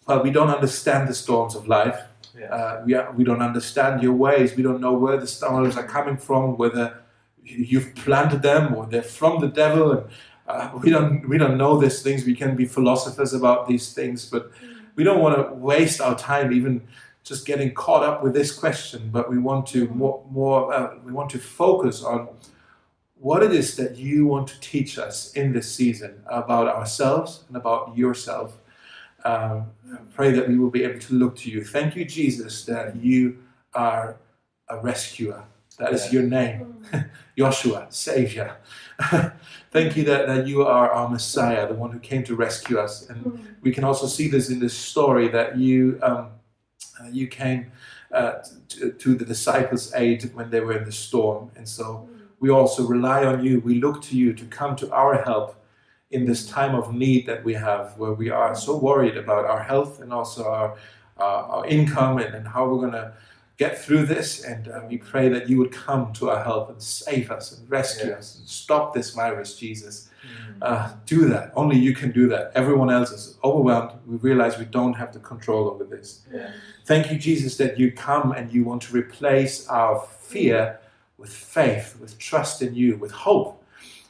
well 0.08 0.22
we 0.22 0.30
don't 0.30 0.50
understand 0.50 1.10
the 1.10 1.16
storms 1.16 1.56
of 1.56 1.68
life. 1.68 2.00
Yeah. 2.38 2.46
Uh, 2.48 2.84
we, 2.86 2.94
are, 2.94 3.12
we 3.14 3.24
don't 3.24 3.42
understand 3.42 4.04
your 4.04 4.14
ways. 4.14 4.56
We 4.56 4.62
don't 4.62 4.82
know 4.82 4.94
where 4.94 5.18
the 5.18 5.28
storms 5.28 5.78
are 5.78 5.88
coming 5.88 6.18
from, 6.18 6.58
whether 6.58 7.02
you've 7.44 7.96
planted 7.96 8.42
them 8.42 8.76
or 8.76 8.86
they're 8.86 9.02
from 9.02 9.40
the 9.40 9.48
devil. 9.48 9.92
And 9.92 10.10
uh, 10.48 10.70
we 10.82 10.90
don't 10.90 11.28
we 11.28 11.38
don't 11.38 11.58
know 11.58 11.78
these 11.80 12.02
things. 12.02 12.26
We 12.26 12.36
can 12.36 12.56
be 12.56 12.66
philosophers 12.66 13.34
about 13.34 13.68
these 13.68 13.94
things, 13.94 14.30
but 14.30 14.52
we 14.96 15.04
don't 15.04 15.20
want 15.20 15.36
to 15.36 15.54
waste 15.54 16.02
our 16.02 16.18
time 16.18 16.52
even 16.52 16.88
just 17.24 17.46
getting 17.46 17.74
caught 17.74 18.04
up 18.04 18.24
with 18.24 18.34
this 18.34 18.54
question. 18.54 19.10
But 19.12 19.30
we 19.30 19.40
want 19.40 19.66
to 19.68 19.88
more 19.90 20.24
more 20.30 20.74
uh, 20.74 20.96
we 21.04 21.12
want 21.12 21.30
to 21.32 21.40
focus 21.40 22.04
on 22.04 22.30
what 23.16 23.42
it 23.42 23.52
is 23.52 23.76
that 23.78 23.98
you 23.98 24.28
want 24.28 24.48
to 24.48 24.60
teach 24.60 25.00
us 25.00 25.34
in 25.34 25.52
this 25.52 25.74
season 25.74 26.22
about 26.28 26.68
ourselves 26.68 27.44
and 27.48 27.58
about 27.58 27.98
yourself. 27.98 28.58
Um, 29.24 29.72
pray 30.14 30.32
that 30.32 30.48
we 30.48 30.60
will 30.60 30.70
be 30.70 30.84
able 30.84 31.00
to 31.00 31.14
look 31.16 31.36
to 31.38 31.50
you. 31.50 31.64
Thank 31.64 31.96
you, 31.96 32.06
Jesus, 32.06 32.66
that 32.66 32.96
you 32.98 33.40
are 33.74 34.18
a 34.70 34.80
rescuer. 34.80 35.44
That 35.78 35.94
is 35.94 36.12
your 36.14 36.24
name, 36.24 36.86
Joshua, 37.38 37.88
Savior. 37.90 38.58
Thank 39.72 39.98
you 39.98 40.04
that, 40.06 40.28
that 40.28 40.48
you 40.48 40.64
are 40.66 40.90
our 40.90 41.10
Messiah, 41.10 41.68
the 41.68 41.74
one 41.74 41.92
who 41.92 42.00
came 42.00 42.24
to 42.24 42.36
rescue 42.36 42.78
us. 42.80 43.10
And 43.10 43.58
we 43.62 43.72
can 43.72 43.84
also 43.84 44.08
see 44.08 44.30
this 44.30 44.50
in 44.50 44.60
this 44.60 44.74
story 44.74 45.28
that 45.30 45.58
you 45.58 46.00
um, 46.02 46.30
uh, 47.00 47.10
you 47.12 47.28
came 47.28 47.72
uh, 48.14 48.36
to, 48.70 48.94
to 48.94 49.16
the 49.16 49.26
disciples' 49.26 49.94
aid 49.96 50.32
when 50.34 50.50
they 50.50 50.62
were 50.62 50.78
in 50.78 50.86
the 50.86 50.92
storm, 50.94 51.52
and 51.58 51.68
so 51.68 52.08
we 52.40 52.50
also 52.50 52.88
rely 52.88 53.26
on 53.26 53.44
you. 53.44 53.60
We 53.60 53.82
look 53.82 54.02
to 54.04 54.18
you 54.18 54.34
to 54.34 54.46
come 54.46 54.78
to 54.78 54.90
our 54.94 55.22
help 55.24 55.62
in 56.12 56.26
this 56.26 56.48
time 56.48 56.74
of 56.74 56.94
need 56.94 57.26
that 57.26 57.44
we 57.44 57.54
have, 57.54 57.98
where 57.98 58.14
we 58.14 58.30
are 58.30 58.56
so 58.56 58.78
worried 58.78 59.18
about 59.18 59.44
our 59.44 59.62
health 59.62 60.00
and 60.00 60.14
also 60.14 60.46
our 60.46 60.78
our, 61.18 61.44
our 61.44 61.66
income 61.66 62.18
and, 62.20 62.34
and 62.34 62.48
how 62.48 62.68
we're 62.70 62.80
going 62.80 62.92
to 62.92 63.14
get 63.58 63.78
through 63.78 64.06
this. 64.06 64.44
And 64.44 64.68
uh, 64.68 64.82
we 64.90 64.98
pray 64.98 65.30
that 65.30 65.50
you 65.50 65.58
would 65.60 65.72
come 65.72 66.12
to 66.14 66.30
our 66.30 66.44
help 66.44 66.70
and 66.70 66.82
save 66.82 67.32
us 67.32 67.58
and 67.58 67.70
rescue 67.70 68.10
Yes. 68.10 68.18
us 68.20 68.40
and 68.40 68.48
stop 68.48 68.94
this 68.94 69.12
virus, 69.12 69.56
Jesus. 69.58 70.10
Mm. 70.24 70.58
Uh, 70.62 70.94
do 71.06 71.26
that. 71.30 71.52
Only 71.56 71.78
you 71.78 71.94
can 71.94 72.12
do 72.12 72.28
that. 72.30 72.52
Everyone 72.56 72.90
else 72.90 73.12
is 73.12 73.38
overwhelmed. 73.44 73.92
We 74.08 74.18
realize 74.18 74.58
we 74.58 74.66
don't 74.66 74.94
have 74.94 75.14
the 75.14 75.20
control 75.20 75.70
over 75.70 75.84
this. 75.84 76.22
Yeah. 76.34 76.52
Thank 76.86 77.12
you, 77.12 77.18
Jesus, 77.18 77.58
that 77.58 77.80
you 77.80 77.92
come 77.92 78.32
and 78.32 78.52
you 78.52 78.64
want 78.64 78.82
to 78.84 78.94
replace 78.94 79.68
our 79.68 80.00
fear 80.20 80.80
with 81.18 81.32
faith, 81.34 81.98
with 82.02 82.18
trust 82.20 82.62
in 82.62 82.76
you, 82.76 82.98
with 82.98 83.12
hope. 83.12 83.64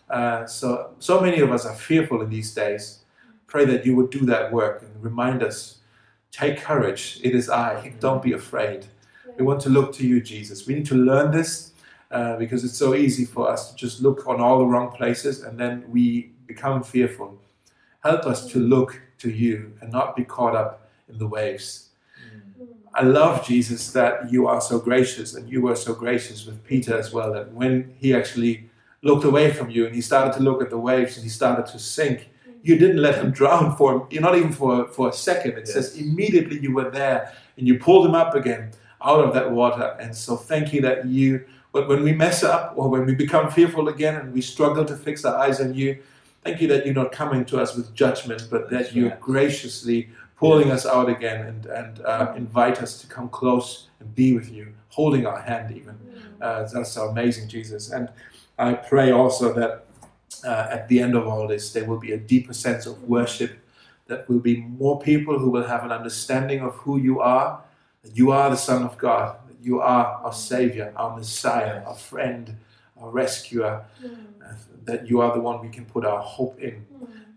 Uh, 0.09 0.45
so, 0.45 0.91
so 0.99 1.19
many 1.21 1.39
of 1.39 1.51
us 1.51 1.65
are 1.65 1.75
fearful 1.75 2.21
in 2.21 2.29
these 2.29 2.53
days. 2.53 2.99
Pray 3.47 3.65
that 3.65 3.85
you 3.85 3.95
would 3.95 4.09
do 4.09 4.19
that 4.25 4.51
work 4.51 4.81
and 4.81 5.03
remind 5.03 5.43
us 5.43 5.79
take 6.31 6.57
courage. 6.59 7.19
It 7.23 7.33
is 7.35 7.49
I. 7.49 7.93
Don't 7.99 8.21
be 8.21 8.33
afraid. 8.33 8.87
We 9.37 9.43
want 9.43 9.61
to 9.61 9.69
look 9.69 9.93
to 9.95 10.07
you, 10.07 10.21
Jesus. 10.21 10.65
We 10.65 10.75
need 10.75 10.85
to 10.87 10.95
learn 10.95 11.31
this 11.31 11.71
uh, 12.11 12.37
because 12.37 12.63
it's 12.63 12.77
so 12.77 12.95
easy 12.95 13.25
for 13.25 13.49
us 13.49 13.69
to 13.69 13.75
just 13.75 14.01
look 14.01 14.27
on 14.27 14.39
all 14.39 14.59
the 14.59 14.65
wrong 14.65 14.91
places 14.91 15.43
and 15.43 15.59
then 15.59 15.83
we 15.89 16.31
become 16.47 16.83
fearful. 16.83 17.37
Help 18.03 18.25
us 18.25 18.49
to 18.51 18.59
look 18.59 19.01
to 19.17 19.29
you 19.29 19.73
and 19.81 19.91
not 19.91 20.15
be 20.15 20.23
caught 20.23 20.55
up 20.55 20.89
in 21.09 21.17
the 21.17 21.27
waves. 21.27 21.89
Mm. 22.17 22.67
I 22.93 23.01
love 23.01 23.45
Jesus 23.45 23.91
that 23.91 24.31
you 24.31 24.47
are 24.47 24.61
so 24.61 24.79
gracious, 24.79 25.33
and 25.33 25.49
you 25.49 25.61
were 25.61 25.75
so 25.75 25.93
gracious 25.93 26.45
with 26.45 26.63
Peter 26.63 26.97
as 26.97 27.11
well. 27.11 27.33
That 27.33 27.51
when 27.51 27.93
he 27.97 28.13
actually 28.13 28.69
looked 29.01 29.25
away 29.25 29.51
from 29.51 29.69
you 29.69 29.85
and 29.85 29.95
he 29.95 30.01
started 30.01 30.33
to 30.37 30.43
look 30.43 30.61
at 30.61 30.69
the 30.69 30.77
waves 30.77 31.17
and 31.17 31.23
he 31.23 31.29
started 31.29 31.65
to 31.67 31.79
sink, 31.79 32.29
you 32.61 32.77
didn't 32.77 33.01
let 33.01 33.15
him 33.15 33.31
drown 33.31 33.75
for 33.75 34.07
you're 34.09 34.21
not 34.21 34.35
even 34.35 34.51
for 34.51 34.87
for 34.87 35.09
a 35.09 35.13
second. 35.13 35.57
It 35.57 35.67
says 35.67 35.97
immediately 35.97 36.59
you 36.59 36.73
were 36.73 36.89
there 36.89 37.33
and 37.57 37.67
you 37.67 37.79
pulled 37.79 38.05
him 38.05 38.15
up 38.15 38.35
again 38.35 38.71
out 39.05 39.23
of 39.23 39.33
that 39.33 39.51
water. 39.51 39.95
And 39.99 40.15
so 40.15 40.35
thank 40.35 40.73
you 40.73 40.81
that 40.81 41.05
you 41.05 41.45
but 41.75 41.89
when 41.89 42.03
we 42.03 42.13
mess 42.13 42.41
up 42.41 42.71
or 42.77 42.87
when 42.87 43.05
we 43.05 43.13
become 43.13 43.51
fearful 43.51 43.89
again 43.89 44.15
and 44.15 44.33
we 44.33 44.39
struggle 44.39 44.85
to 44.85 44.95
fix 44.95 45.25
our 45.25 45.35
eyes 45.35 45.59
on 45.59 45.73
you, 45.73 46.01
thank 46.41 46.61
you 46.61 46.69
that 46.69 46.85
you're 46.85 46.95
not 46.95 47.11
coming 47.11 47.43
to 47.47 47.59
us 47.59 47.75
with 47.75 47.93
judgment, 47.93 48.47
but 48.49 48.69
that 48.69 48.95
you're 48.95 49.17
graciously 49.17 50.07
pulling 50.37 50.71
us 50.71 50.85
out 50.85 51.09
again 51.09 51.45
and, 51.45 51.65
and 51.65 51.99
uh, 52.05 52.31
invite 52.37 52.81
us 52.81 53.01
to 53.01 53.07
come 53.07 53.27
close 53.27 53.89
and 53.99 54.15
be 54.15 54.31
with 54.31 54.49
you, 54.49 54.73
holding 54.87 55.25
our 55.25 55.41
hand 55.41 55.75
even. 55.75 55.99
Uh, 56.39 56.65
that's 56.65 56.93
so 56.93 57.09
amazing, 57.09 57.49
Jesus. 57.49 57.91
And 57.91 58.09
I 58.57 58.75
pray 58.75 59.11
also 59.11 59.51
that 59.51 59.83
uh, 60.45 60.67
at 60.71 60.87
the 60.87 61.01
end 61.01 61.13
of 61.13 61.27
all 61.27 61.45
this, 61.45 61.73
there 61.73 61.83
will 61.83 61.99
be 61.99 62.13
a 62.13 62.17
deeper 62.17 62.53
sense 62.53 62.85
of 62.85 63.03
worship, 63.03 63.51
that 64.07 64.29
will 64.29 64.39
be 64.39 64.61
more 64.61 64.97
people 65.01 65.37
who 65.37 65.49
will 65.49 65.67
have 65.67 65.83
an 65.83 65.91
understanding 65.91 66.61
of 66.61 66.75
who 66.75 66.97
you 66.99 67.19
are, 67.19 67.64
that 68.05 68.15
you 68.15 68.31
are 68.31 68.49
the 68.49 68.55
Son 68.55 68.83
of 68.83 68.97
God, 68.97 69.37
that 69.47 69.57
you 69.61 69.81
are 69.81 70.21
our 70.23 70.33
Savior, 70.33 70.93
our 70.95 71.15
Messiah, 71.15 71.83
our 71.85 71.95
friend, 71.95 72.55
our 73.01 73.09
rescuer, 73.09 73.83
uh, 74.03 74.53
that 74.85 75.07
you 75.09 75.19
are 75.21 75.33
the 75.33 75.41
one 75.41 75.61
we 75.61 75.69
can 75.69 75.85
put 75.85 76.05
our 76.05 76.21
hope 76.21 76.59
in. 76.59 76.85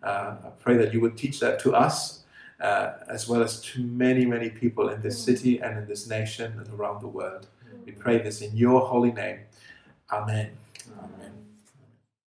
Uh, 0.02 0.37
I 0.44 0.50
pray 0.61 0.76
that 0.76 0.92
you 0.92 1.00
would 1.00 1.16
teach 1.16 1.40
that 1.40 1.59
to 1.61 1.74
us, 1.74 2.22
uh, 2.61 2.92
as 3.09 3.28
well 3.28 3.42
as 3.42 3.61
to 3.62 3.83
many, 3.83 4.24
many 4.26 4.50
people 4.50 4.90
in 4.90 5.00
this 5.00 5.18
city 5.18 5.59
and 5.59 5.78
in 5.78 5.87
this 5.87 6.07
nation 6.07 6.52
and 6.59 6.68
around 6.78 7.00
the 7.00 7.09
world. 7.09 7.46
We 7.87 7.92
pray 7.92 8.18
this 8.18 8.42
in 8.42 8.54
your 8.57 8.81
holy 8.87 9.12
name. 9.12 9.40
Amen. 10.12 10.50
Amen. 10.98 11.17